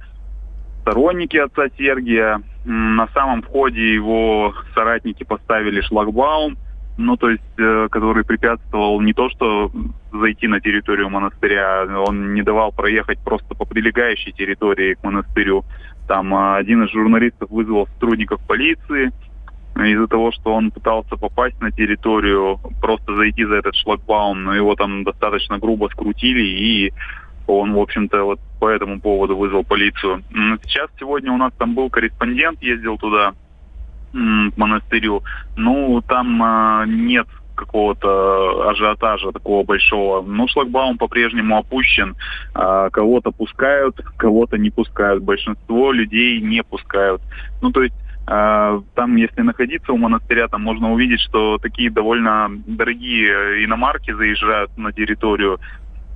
сторонники 0.82 1.38
отца 1.38 1.68
Сергия, 1.78 2.42
на 2.66 3.08
самом 3.14 3.42
входе 3.42 3.94
его 3.94 4.54
соратники 4.74 5.24
поставили 5.24 5.82
шлагбаум, 5.82 6.58
ну, 7.00 7.16
то 7.16 7.30
есть, 7.30 7.42
э, 7.58 7.88
который 7.90 8.26
препятствовал 8.26 9.00
не 9.00 9.14
то, 9.14 9.30
что 9.30 9.72
зайти 10.12 10.48
на 10.48 10.60
территорию 10.60 11.10
монастыря, 11.10 11.88
он 12.06 12.34
не 12.34 12.42
давал 12.42 12.74
проехать 12.74 13.20
просто 13.20 13.56
по 13.56 13.64
прилегающей 13.64 14.34
территории 14.34 14.96
к 14.96 15.04
монастырю. 15.04 15.64
Там 16.10 16.36
э, 16.36 16.58
один 16.58 16.84
из 16.84 16.92
журналистов 16.92 17.50
вызвал 17.50 17.88
сотрудников 17.88 18.42
полиции 18.46 19.14
из-за 19.78 20.08
того, 20.08 20.34
что 20.34 20.54
он 20.54 20.72
пытался 20.72 21.16
попасть 21.16 21.60
на 21.62 21.72
территорию, 21.72 22.60
просто 22.82 23.16
зайти 23.16 23.46
за 23.46 23.56
этот 23.56 23.76
шлагбаум, 23.76 24.44
но 24.44 24.54
его 24.54 24.76
там 24.76 25.06
достаточно 25.06 25.58
грубо 25.58 25.88
скрутили, 25.88 26.42
и 26.42 26.94
он, 27.50 27.74
в 27.74 27.80
общем-то, 27.80 28.24
вот 28.24 28.40
по 28.60 28.70
этому 28.70 29.00
поводу 29.00 29.36
вызвал 29.38 29.64
полицию. 29.64 30.24
Сейчас 30.64 30.90
сегодня 31.00 31.32
у 31.32 31.38
нас 31.38 31.52
там 31.58 31.76
был 31.76 31.90
корреспондент, 31.90 32.62
ездил 32.62 32.98
туда, 32.98 33.34
к 34.12 34.58
монастырю. 34.58 35.24
Ну, 35.56 36.02
там 36.08 36.44
э, 36.44 36.86
нет 36.88 37.28
какого-то 37.60 38.70
ажиотажа 38.70 39.32
такого 39.32 39.64
большого. 39.64 40.22
Ну, 40.22 40.48
шлагбаум 40.48 40.98
по-прежнему 40.98 41.58
опущен. 41.58 42.16
А, 42.54 42.90
кого-то 42.90 43.32
пускают, 43.32 44.00
кого-то 44.18 44.58
не 44.58 44.70
пускают. 44.70 45.24
Большинство 45.24 45.92
людей 45.92 46.40
не 46.40 46.64
пускают. 46.64 47.22
Ну, 47.62 47.72
то 47.72 47.84
есть 47.84 47.96
а, 48.26 48.82
там, 48.96 49.18
если 49.18 49.42
находиться 49.42 49.92
у 49.92 49.98
монастыря, 49.98 50.48
там 50.48 50.64
можно 50.64 50.94
увидеть, 50.94 51.20
что 51.20 51.58
такие 51.58 51.92
довольно 51.92 52.50
дорогие 52.66 53.66
иномарки 53.66 54.14
заезжают 54.14 54.78
на 54.78 54.94
территорию 54.94 55.60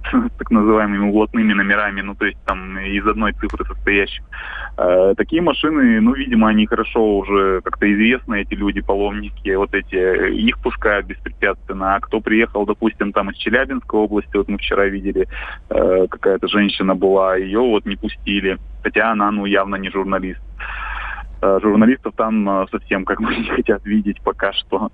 так 0.37 0.51
называемыми 0.51 1.09
углотными 1.09 1.53
номерами, 1.53 2.01
ну 2.01 2.15
то 2.15 2.25
есть 2.25 2.37
там 2.45 2.77
из 2.79 3.05
одной 3.07 3.33
цифры 3.33 3.65
состоящих. 3.65 4.23
Э, 4.77 5.13
такие 5.15 5.41
машины, 5.41 6.01
ну, 6.01 6.13
видимо, 6.13 6.49
они 6.49 6.65
хорошо 6.65 7.17
уже 7.17 7.61
как-то 7.61 7.91
известны, 7.91 8.41
эти 8.41 8.53
люди, 8.53 8.81
паломники, 8.81 9.55
вот 9.55 9.73
эти, 9.73 9.95
их 10.33 10.61
пускают 10.61 11.05
беспрепятственно. 11.05 11.95
А 11.95 11.99
кто 11.99 12.19
приехал, 12.21 12.65
допустим, 12.65 13.11
там 13.11 13.29
из 13.29 13.37
Челябинской 13.37 13.99
области, 13.99 14.35
вот 14.35 14.47
мы 14.47 14.57
вчера 14.57 14.85
видели, 14.85 15.27
э, 15.69 16.07
какая-то 16.09 16.47
женщина 16.47 16.95
была, 16.95 17.35
ее 17.35 17.59
вот 17.59 17.85
не 17.85 17.95
пустили, 17.95 18.57
хотя 18.83 19.11
она, 19.11 19.31
ну, 19.31 19.45
явно 19.45 19.75
не 19.75 19.89
журналист. 19.89 20.41
Э, 21.43 21.59
журналистов 21.61 22.13
там 22.15 22.49
э, 22.49 22.65
совсем 22.71 23.03
как 23.03 23.21
бы 23.21 23.35
не 23.35 23.49
хотят 23.49 23.85
видеть 23.85 24.21
пока 24.21 24.53
что. 24.53 24.91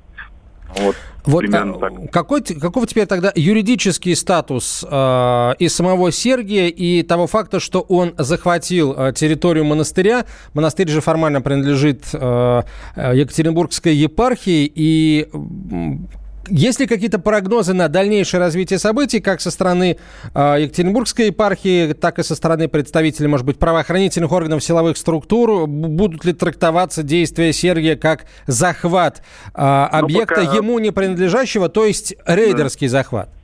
Вот, 0.77 0.95
вот 1.25 1.45
а, 1.53 1.73
так. 1.79 2.11
Какой, 2.11 2.41
каков 2.41 2.87
теперь 2.87 3.05
тогда 3.05 3.31
юридический 3.35 4.15
статус 4.15 4.85
э, 4.89 5.53
и 5.59 5.67
самого 5.67 6.11
Сергия, 6.11 6.67
и 6.67 7.03
того 7.03 7.27
факта, 7.27 7.59
что 7.59 7.81
он 7.81 8.13
захватил 8.17 8.93
э, 8.97 9.13
территорию 9.13 9.65
монастыря? 9.65 10.25
Монастырь 10.53 10.89
же 10.89 11.01
формально 11.01 11.41
принадлежит 11.41 12.05
э, 12.13 12.63
э 12.95 13.15
Екатеринбургской 13.15 13.95
епархии, 13.95 14.71
и 14.73 15.27
есть 16.49 16.79
ли 16.79 16.87
какие-то 16.87 17.19
прогнозы 17.19 17.73
на 17.73 17.87
дальнейшее 17.87 18.39
развитие 18.39 18.79
событий, 18.79 19.19
как 19.19 19.41
со 19.41 19.51
стороны 19.51 19.97
э, 20.33 20.55
Екатеринбургской 20.59 21.27
епархии, 21.27 21.93
так 21.93 22.19
и 22.19 22.23
со 22.23 22.35
стороны 22.35 22.67
представителей, 22.67 23.27
может 23.27 23.45
быть, 23.45 23.57
правоохранительных 23.57 24.31
органов 24.31 24.63
силовых 24.63 24.97
структур? 24.97 25.67
Будут 25.67 26.25
ли 26.25 26.33
трактоваться 26.33 27.03
действия 27.03 27.53
Сергия 27.53 27.95
как 27.95 28.25
захват 28.47 29.21
э, 29.53 29.61
объекта 29.61 30.45
пока... 30.45 30.55
ему 30.55 30.79
не 30.79 30.91
принадлежащего, 30.91 31.69
то 31.69 31.85
есть 31.85 32.15
рейдерский 32.25 32.87
да. 32.87 32.91
захват? 32.91 33.38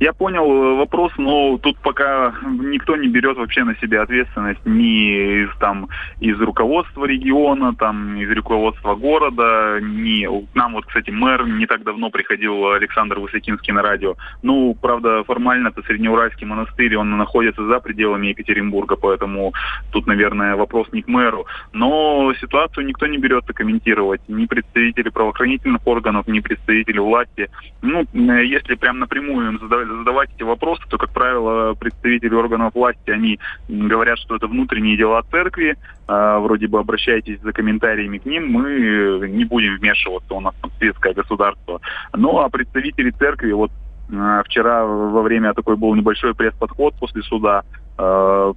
Я 0.00 0.14
понял 0.14 0.50
э, 0.50 0.76
вопрос, 0.76 1.12
но 1.18 1.58
тут 1.58 1.76
пока 1.78 2.32
никто 2.42 2.96
не 2.96 3.08
берет 3.08 3.36
вообще 3.36 3.64
на 3.64 3.76
себя 3.76 4.00
ответственность 4.00 4.64
ни 4.64 5.42
из, 5.44 5.50
там, 5.58 5.88
из 6.20 6.40
руководства 6.40 7.04
региона, 7.04 7.74
там, 7.74 8.16
из 8.16 8.30
руководства 8.30 8.94
города, 8.94 9.78
ни... 9.82 10.26
Нам 10.56 10.72
вот, 10.72 10.86
кстати, 10.86 11.10
мэр 11.10 11.46
не 11.46 11.66
так 11.66 11.82
давно 11.84 12.08
приходил, 12.08 12.72
Александр 12.72 13.18
Высокинский 13.18 13.74
на 13.74 13.82
радио. 13.82 14.14
Ну, 14.42 14.74
правда, 14.80 15.22
формально 15.24 15.68
это 15.68 15.82
Среднеуральский 15.82 16.46
монастырь, 16.46 16.96
он 16.96 17.10
находится 17.18 17.62
за 17.66 17.78
пределами 17.80 18.28
Екатеринбурга, 18.28 18.96
поэтому 18.96 19.52
тут, 19.92 20.06
наверное, 20.06 20.56
вопрос 20.56 20.88
не 20.92 21.02
к 21.02 21.08
мэру. 21.08 21.44
Но 21.74 22.32
ситуацию 22.40 22.86
никто 22.86 23.06
не 23.06 23.18
берется 23.18 23.52
комментировать. 23.52 24.22
Ни 24.28 24.46
представители 24.46 25.10
правоохранительных 25.10 25.86
органов, 25.86 26.26
ни 26.26 26.40
представители 26.40 26.98
власти. 26.98 27.50
Ну, 27.82 28.06
э, 28.14 28.46
если 28.46 28.76
прям 28.76 28.98
напрямую 28.98 29.48
им 29.48 29.58
задавать 29.58 29.89
задавать 29.98 30.30
эти 30.34 30.42
вопросы, 30.42 30.82
то, 30.88 30.98
как 30.98 31.10
правило, 31.10 31.74
представители 31.74 32.34
органов 32.34 32.74
власти, 32.74 33.10
они 33.10 33.38
говорят, 33.68 34.18
что 34.18 34.36
это 34.36 34.46
внутренние 34.46 34.96
дела 34.96 35.22
церкви, 35.30 35.76
э, 36.08 36.38
вроде 36.38 36.68
бы 36.68 36.78
обращайтесь 36.78 37.40
за 37.40 37.52
комментариями 37.52 38.18
к 38.18 38.26
ним, 38.26 38.50
мы 38.50 39.28
не 39.28 39.44
будем 39.44 39.76
вмешиваться, 39.76 40.34
у 40.34 40.40
нас 40.40 40.54
там 40.60 40.70
светское 40.78 41.14
государство. 41.14 41.80
Ну, 42.14 42.38
а 42.38 42.48
представители 42.48 43.10
церкви, 43.10 43.52
вот 43.52 43.70
э, 44.10 44.42
вчера 44.46 44.84
во 44.84 45.22
время 45.22 45.54
такой 45.54 45.76
был 45.76 45.94
небольшой 45.94 46.34
пресс-подход 46.34 46.94
после 46.98 47.22
суда, 47.22 47.62
э, 47.98 48.52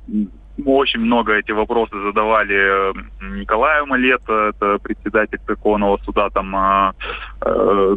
очень 0.65 0.99
много 0.99 1.33
эти 1.33 1.51
вопросы 1.51 1.99
задавали 1.99 2.55
э, 2.55 2.93
Николаю 3.39 3.87
Малета, 3.87 4.51
это 4.55 4.77
председатель 4.77 5.39
Церковного 5.45 5.97
суда, 6.05 6.29
там 6.29 6.55
а, 6.55 6.93
э, 7.41 7.95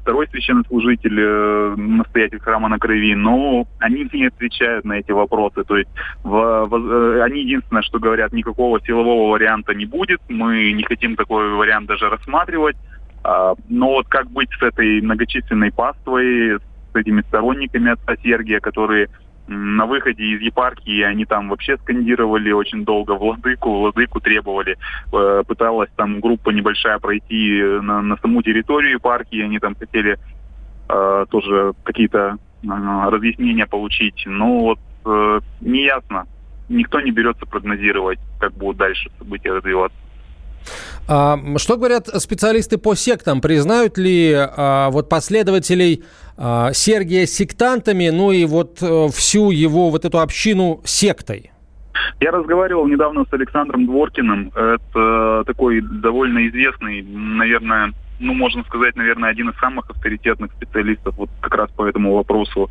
второй 0.00 0.26
священнослужитель, 0.28 1.20
э, 1.20 1.74
настоятель 1.76 2.40
храма 2.40 2.68
на 2.68 2.78
крови, 2.78 3.14
но 3.14 3.66
они 3.78 4.08
не 4.12 4.26
отвечают 4.26 4.84
на 4.84 4.94
эти 4.94 5.12
вопросы. 5.12 5.64
То 5.64 5.76
есть 5.76 5.90
в, 6.24 6.66
в, 6.66 6.74
э, 6.74 7.22
они 7.22 7.40
единственное, 7.42 7.82
что 7.82 7.98
говорят, 7.98 8.32
никакого 8.32 8.80
силового 8.80 9.30
варианта 9.32 9.74
не 9.74 9.84
будет, 9.84 10.20
мы 10.28 10.72
не 10.72 10.84
хотим 10.84 11.14
такой 11.14 11.50
вариант 11.50 11.88
даже 11.88 12.08
рассматривать. 12.08 12.76
А, 13.22 13.54
но 13.68 13.90
вот 13.90 14.08
как 14.08 14.30
быть 14.30 14.50
с 14.58 14.62
этой 14.62 15.02
многочисленной 15.02 15.72
паствой, 15.72 16.58
с 16.58 16.96
этими 16.96 17.20
сторонниками 17.22 17.92
отца 17.92 18.16
Сергия, 18.22 18.60
которые 18.60 19.08
на 19.48 19.86
выходе 19.86 20.22
из 20.22 20.40
епархии 20.40 21.02
они 21.02 21.24
там 21.24 21.48
вообще 21.48 21.76
скандировали 21.78 22.52
очень 22.52 22.84
долго 22.84 23.12
владыку, 23.12 23.80
владыку 23.80 24.20
требовали. 24.20 24.76
Э, 25.12 25.42
пыталась 25.46 25.90
там 25.96 26.20
группа 26.20 26.50
небольшая 26.50 26.98
пройти 26.98 27.62
на, 27.62 28.02
на 28.02 28.16
саму 28.18 28.42
территорию 28.42 28.92
епархии, 28.92 29.40
они 29.40 29.58
там 29.58 29.74
хотели 29.74 30.18
э, 30.88 31.26
тоже 31.30 31.72
какие-то 31.82 32.36
э, 32.62 32.66
разъяснения 32.66 33.66
получить. 33.66 34.22
Но 34.26 34.60
вот 34.60 34.78
э, 35.06 35.40
неясно. 35.60 36.26
Никто 36.68 37.00
не 37.00 37.10
берется 37.10 37.46
прогнозировать, 37.46 38.18
как 38.38 38.52
будут 38.52 38.76
дальше 38.76 39.10
события 39.18 39.52
развиваться. 39.52 39.96
А, 41.06 41.38
что 41.56 41.76
говорят 41.76 42.08
специалисты 42.08 42.78
по 42.78 42.94
сектам? 42.94 43.40
Признают 43.40 43.98
ли 43.98 44.34
а, 44.34 44.90
вот 44.90 45.08
последователей 45.08 46.04
а, 46.36 46.72
Сергия 46.72 47.26
сектантами, 47.26 48.10
ну 48.10 48.32
и 48.32 48.44
вот 48.44 48.78
а, 48.82 49.08
всю 49.08 49.50
его 49.50 49.90
вот 49.90 50.04
эту 50.04 50.20
общину 50.20 50.80
сектой? 50.84 51.50
Я 52.20 52.30
разговаривал 52.30 52.86
недавно 52.86 53.24
с 53.24 53.32
Александром 53.32 53.86
Дворкиным. 53.86 54.52
Это 54.54 55.42
такой 55.46 55.80
довольно 55.80 56.46
известный, 56.48 57.02
наверное, 57.02 57.92
ну, 58.20 58.34
можно 58.34 58.64
сказать, 58.64 58.96
наверное, 58.96 59.30
один 59.30 59.50
из 59.50 59.58
самых 59.58 59.88
авторитетных 59.90 60.52
специалистов 60.52 61.14
вот 61.16 61.30
как 61.40 61.54
раз 61.54 61.70
по 61.70 61.86
этому 61.86 62.14
вопросу, 62.14 62.68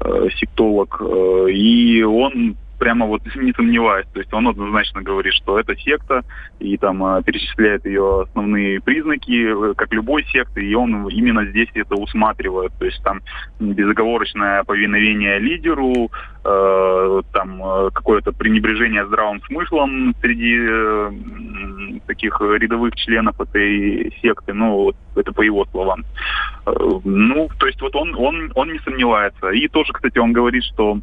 э, 0.00 0.28
сектолог. 0.38 1.00
Э, 1.00 1.50
и 1.50 2.02
он 2.02 2.56
прямо 2.80 3.06
вот 3.06 3.22
не 3.36 3.52
сомневаюсь. 3.52 4.06
То 4.12 4.18
есть 4.18 4.32
он 4.32 4.48
однозначно 4.48 5.02
говорит, 5.02 5.34
что 5.34 5.60
это 5.60 5.76
секта, 5.76 6.24
и 6.58 6.76
там 6.76 7.04
э, 7.04 7.22
перечисляет 7.22 7.86
ее 7.86 8.22
основные 8.22 8.80
признаки, 8.80 9.70
э, 9.70 9.74
как 9.74 9.92
любой 9.92 10.24
секты, 10.24 10.66
и 10.66 10.74
он 10.74 11.08
именно 11.08 11.44
здесь 11.44 11.68
это 11.74 11.94
усматривает. 11.94 12.72
То 12.78 12.86
есть 12.86 13.02
там 13.04 13.20
безоговорочное 13.60 14.64
повиновение 14.64 15.38
лидеру, 15.38 16.10
э, 16.44 17.22
там 17.32 17.62
э, 17.62 17.90
какое-то 17.92 18.32
пренебрежение 18.32 19.06
здравым 19.06 19.42
смыслом 19.42 20.14
среди 20.20 20.56
э, 20.58 21.10
таких 22.06 22.40
рядовых 22.40 22.96
членов 22.96 23.40
этой 23.40 24.12
секты, 24.22 24.54
ну, 24.54 24.92
это 25.14 25.32
по 25.32 25.42
его 25.42 25.66
словам. 25.66 26.04
Э, 26.66 26.72
ну, 27.04 27.48
то 27.58 27.66
есть 27.66 27.80
вот 27.82 27.94
он, 27.94 28.14
он, 28.16 28.50
он 28.54 28.72
не 28.72 28.78
сомневается. 28.80 29.50
И 29.50 29.68
тоже, 29.68 29.92
кстати, 29.92 30.18
он 30.18 30.32
говорит, 30.32 30.64
что 30.64 30.98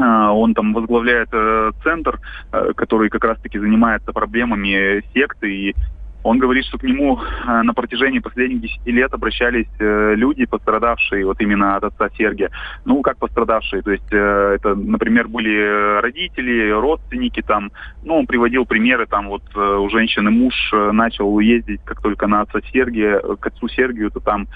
он 0.00 0.54
там 0.54 0.72
возглавляет 0.72 1.28
э, 1.32 1.72
центр, 1.82 2.20
э, 2.52 2.72
который 2.74 3.08
как 3.10 3.24
раз-таки 3.24 3.58
занимается 3.58 4.12
проблемами 4.12 5.02
секты 5.12 5.54
и 5.54 5.74
Он 6.22 6.38
говорит, 6.38 6.64
что 6.66 6.78
к 6.78 6.82
нему 6.82 7.18
э, 7.18 7.62
на 7.62 7.72
протяжении 7.72 8.18
последних 8.18 8.60
10 8.60 8.86
лет 8.86 9.14
обращались 9.14 9.68
э, 9.78 10.14
люди, 10.16 10.44
пострадавшие 10.44 11.24
вот 11.24 11.40
именно 11.40 11.76
от 11.76 11.84
отца 11.84 12.08
Сергия. 12.16 12.50
Ну, 12.84 13.00
как 13.02 13.16
пострадавшие, 13.18 13.82
то 13.82 13.90
есть 13.90 14.12
э, 14.12 14.56
это, 14.56 14.74
например, 14.74 15.28
были 15.28 16.00
родители, 16.00 16.70
родственники 16.70 17.40
там. 17.40 17.72
Ну, 18.02 18.18
он 18.18 18.26
приводил 18.26 18.66
примеры, 18.66 19.06
там 19.06 19.28
вот 19.28 19.42
у 19.56 19.88
женщины 19.88 20.30
муж 20.30 20.54
начал 20.72 21.38
ездить, 21.38 21.80
как 21.84 22.02
только 22.02 22.26
на 22.26 22.42
отца 22.42 22.60
Сергия, 22.72 23.18
к 23.18 23.46
отцу 23.46 23.68
Сергию, 23.68 24.10
то 24.10 24.20
там 24.20 24.48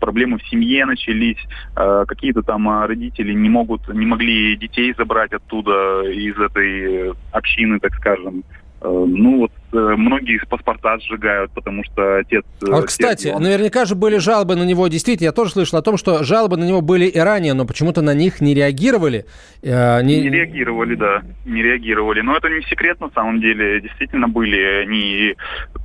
проблемы 0.00 0.38
в 0.38 0.48
семье 0.48 0.84
начались, 0.84 1.38
какие-то 1.74 2.42
там 2.42 2.68
родители 2.86 3.32
не 3.32 3.48
могут, 3.48 3.88
не 3.88 4.06
могли 4.06 4.56
детей 4.56 4.94
забрать 4.96 5.32
оттуда 5.32 6.02
из 6.02 6.36
этой 6.38 7.12
общины, 7.32 7.78
так 7.78 7.94
скажем. 7.94 8.44
Э, 8.84 8.88
Ну 9.06 9.38
вот 9.38 9.52
э, 9.72 9.76
многие 9.96 10.36
из 10.36 10.46
паспорта 10.48 10.98
сжигают, 10.98 11.52
потому 11.52 11.84
что 11.84 12.16
отец... 12.18 12.44
э, 12.62 12.66
А 12.68 12.76
Вот, 12.76 12.86
кстати, 12.86 13.28
он- 13.28 13.42
наверняка 13.42 13.84
же 13.84 13.94
были 13.94 14.16
жалобы 14.18 14.56
на 14.56 14.64
него. 14.64 14.88
Действительно, 14.88 15.26
я 15.28 15.32
тоже 15.32 15.52
слышал 15.52 15.78
о 15.78 15.82
том, 15.82 15.96
что 15.96 16.24
жалобы 16.24 16.56
на 16.56 16.64
него 16.64 16.80
были 16.80 17.06
и 17.06 17.18
ранее, 17.18 17.54
но 17.54 17.64
почему-то 17.64 18.02
на 18.02 18.14
них 18.14 18.40
не 18.40 18.54
реагировали. 18.54 19.24
Э, 19.62 20.02
Не 20.02 20.28
реагировали, 20.28 20.94
да, 20.96 21.22
не 21.46 21.62
реагировали. 21.62 22.20
Но 22.22 22.36
это 22.36 22.48
не 22.48 22.62
секрет 22.62 23.00
на 23.00 23.10
самом 23.10 23.40
деле. 23.40 23.80
Действительно 23.80 24.28
были 24.28 24.60
они 24.82 25.34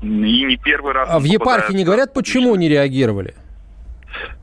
и 0.01 0.43
не 0.45 0.57
первый 0.57 0.93
раз. 0.93 1.09
А 1.11 1.19
в 1.19 1.23
епархии 1.23 1.73
не 1.75 1.83
говорят, 1.85 2.13
почему 2.13 2.55
не 2.55 2.67
реагировали? 2.69 3.33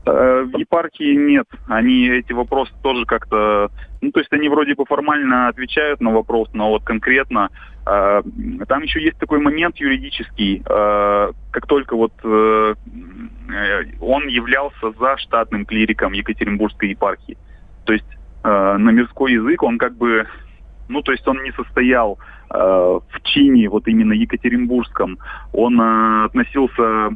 В 0.05 0.57
епархии 0.57 1.15
нет. 1.15 1.47
Они 1.67 2.07
эти 2.07 2.31
вопросы 2.31 2.71
тоже 2.81 3.05
как-то... 3.05 3.69
Ну, 4.01 4.11
то 4.11 4.19
есть 4.19 4.31
они 4.31 4.47
вроде 4.47 4.75
бы 4.75 4.85
формально 4.85 5.49
отвечают 5.49 5.99
на 5.99 6.11
вопрос, 6.11 6.49
но 6.53 6.69
вот 6.69 6.83
конкретно... 6.83 7.49
э, 7.85 8.21
Там 8.67 8.83
еще 8.83 9.01
есть 9.01 9.17
такой 9.17 9.39
момент 9.39 9.77
юридический. 9.77 10.61
э, 10.65 11.31
Как 11.51 11.67
только 11.67 11.95
вот 11.95 12.13
э, 12.23 12.75
он 13.99 14.27
являлся 14.27 14.91
за 14.99 15.17
штатным 15.17 15.65
клириком 15.65 16.13
Екатеринбургской 16.13 16.89
епархии. 16.89 17.37
То 17.85 17.93
есть 17.93 18.05
на 18.43 18.91
мирской 18.91 19.33
язык 19.33 19.63
он 19.63 19.77
как 19.79 19.95
бы... 19.97 20.27
Ну, 20.87 21.01
то 21.01 21.11
есть 21.11 21.27
он 21.27 21.41
не 21.41 21.51
состоял 21.51 22.19
в 22.49 23.21
чине 23.23 23.69
вот 23.69 23.87
именно 23.87 24.13
Екатеринбургском. 24.13 25.17
Он 25.51 25.81
относился 26.25 27.09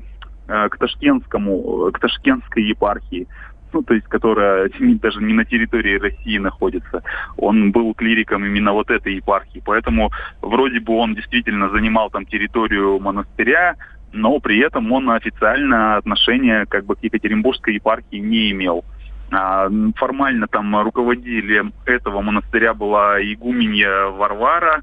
к 0.47 0.77
Ташкентскому, 0.79 1.91
к 1.91 1.99
Ташкентской 1.99 2.63
епархии, 2.63 3.27
ну, 3.73 3.83
то 3.83 3.93
есть, 3.93 4.07
которая 4.07 4.69
даже 4.79 5.21
не 5.21 5.33
на 5.33 5.45
территории 5.45 5.99
России 5.99 6.37
находится. 6.37 7.03
Он 7.37 7.71
был 7.71 7.93
клириком 7.93 8.45
именно 8.45 8.73
вот 8.73 8.89
этой 8.89 9.15
епархии. 9.15 9.61
Поэтому 9.65 10.11
вроде 10.41 10.79
бы 10.79 10.93
он 10.93 11.15
действительно 11.15 11.69
занимал 11.69 12.09
там 12.09 12.25
территорию 12.25 12.99
монастыря, 12.99 13.75
но 14.11 14.39
при 14.39 14.59
этом 14.59 14.91
он 14.91 15.09
официально 15.11 15.97
отношения 15.97 16.65
как 16.65 16.85
бы 16.85 16.95
к 16.95 17.03
Екатеринбургской 17.03 17.75
епархии 17.75 18.17
не 18.17 18.51
имел. 18.51 18.83
А, 19.31 19.69
формально 19.95 20.47
там 20.47 20.75
руководителем 20.81 21.73
этого 21.85 22.21
монастыря 22.21 22.73
была 22.73 23.21
игуменья 23.21 24.05
Варвара 24.07 24.81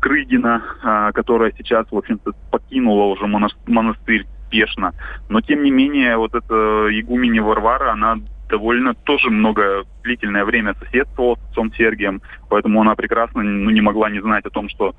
Крыгина, 0.00 0.62
а, 0.82 1.12
которая 1.12 1.52
сейчас, 1.56 1.86
в 1.90 1.96
общем-то, 1.96 2.32
покинула 2.50 3.04
уже 3.04 3.24
монас- 3.24 3.56
монастырь 3.66 4.26
спешно. 4.48 4.92
Но, 5.28 5.40
тем 5.40 5.62
не 5.62 5.70
менее, 5.70 6.16
вот 6.16 6.34
эта 6.34 6.88
игуменья 6.90 7.42
Варвара, 7.42 7.92
она 7.92 8.16
довольно 8.48 8.94
тоже 8.94 9.30
много 9.30 9.84
длительное 10.02 10.44
время 10.44 10.74
соседствовала 10.80 11.36
с 11.36 11.50
отцом 11.50 11.72
Сергием, 11.74 12.22
поэтому 12.48 12.80
она 12.80 12.94
прекрасно 12.94 13.42
ну, 13.42 13.70
не 13.70 13.82
могла 13.82 14.10
не 14.10 14.20
знать 14.20 14.46
о 14.46 14.50
том, 14.50 14.68
что 14.70 14.94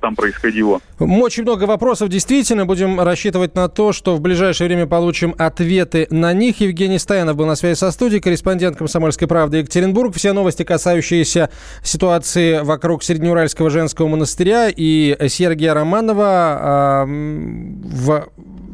там 0.00 0.16
происходило. 0.16 0.80
Очень 0.98 1.42
много 1.42 1.64
вопросов, 1.64 2.08
действительно. 2.08 2.64
Будем 2.64 2.98
рассчитывать 3.00 3.54
на 3.54 3.68
то, 3.68 3.92
что 3.92 4.16
в 4.16 4.20
ближайшее 4.20 4.66
время 4.68 4.86
получим 4.86 5.34
ответы 5.38 6.06
на 6.10 6.32
них. 6.32 6.60
Евгений 6.60 6.98
Стоянов 6.98 7.36
был 7.36 7.46
на 7.46 7.54
связи 7.54 7.76
со 7.76 7.90
студией, 7.90 8.20
корреспондент 8.20 8.78
«Комсомольской 8.78 9.28
правды» 9.28 9.58
Екатеринбург. 9.58 10.14
Все 10.14 10.32
новости, 10.32 10.62
касающиеся 10.62 11.50
ситуации 11.82 12.60
вокруг 12.62 13.02
Среднеуральского 13.02 13.70
женского 13.70 14.08
монастыря 14.08 14.68
и 14.74 15.16
Сергия 15.28 15.74
Романова 15.74 17.04
м, 17.06 17.82
в 17.82 18.28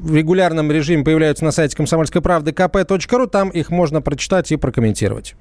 в 0.07 0.15
регулярном 0.15 0.71
режиме 0.71 1.05
появляются 1.05 1.45
на 1.45 1.51
сайте 1.51 1.77
комсомольской 1.77 2.23
правды 2.23 2.53
kp.ru. 2.53 3.27
Там 3.27 3.51
их 3.51 3.71
можно 3.71 4.01
прочитать 4.01 4.53
и 4.53 4.57
прокомментировать. 4.57 5.35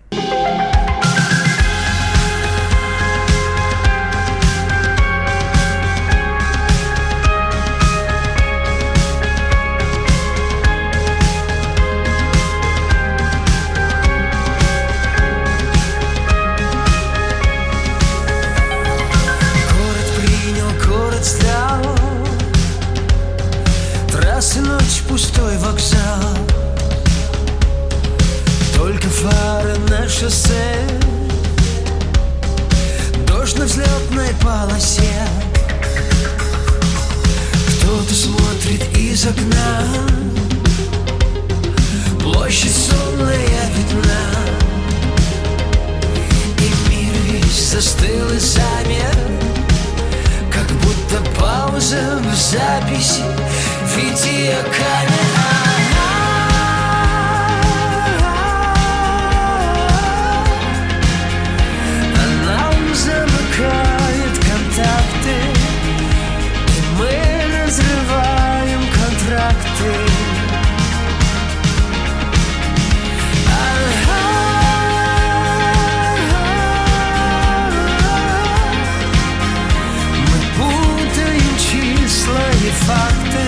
Факты 82.83 83.45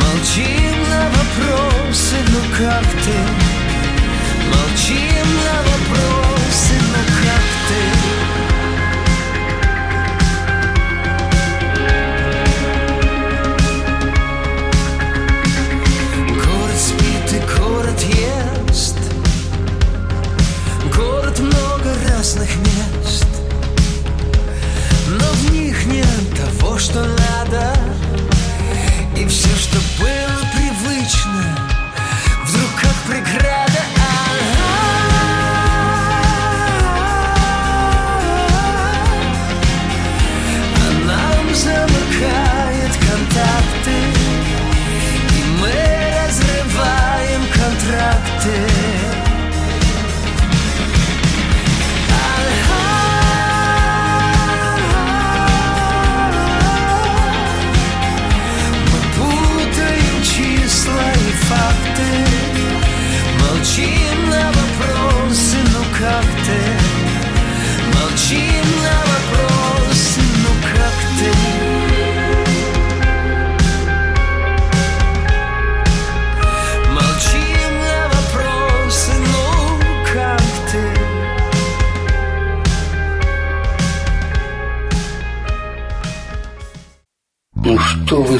Молчим 0.00 0.76
на 0.90 1.02
вопросы, 1.16 2.16
ну 2.28 2.40
как 2.58 2.86
ты? 3.04 3.18
Молчим 4.52 5.28
на 5.44 5.56
вопросы, 5.70 6.74
ну 6.92 7.00
как 7.22 7.46
ты? 7.68 7.82
Город 16.34 16.78
спит 16.78 17.28
и 17.32 17.40
город 17.58 18.00
ест 18.02 18.98
Город 20.94 21.38
много 21.38 21.90
разных 22.08 22.50
мест 22.56 23.26
Но 25.08 25.26
в 25.32 25.52
них 25.52 25.86
нет 25.86 26.06
того, 26.36 26.78
что 26.78 27.00
надо 27.04 27.75
было 29.98 30.44
привычно. 30.54 31.56
Вдруг 32.44 32.70
как 32.80 32.94
преграда 33.06 33.95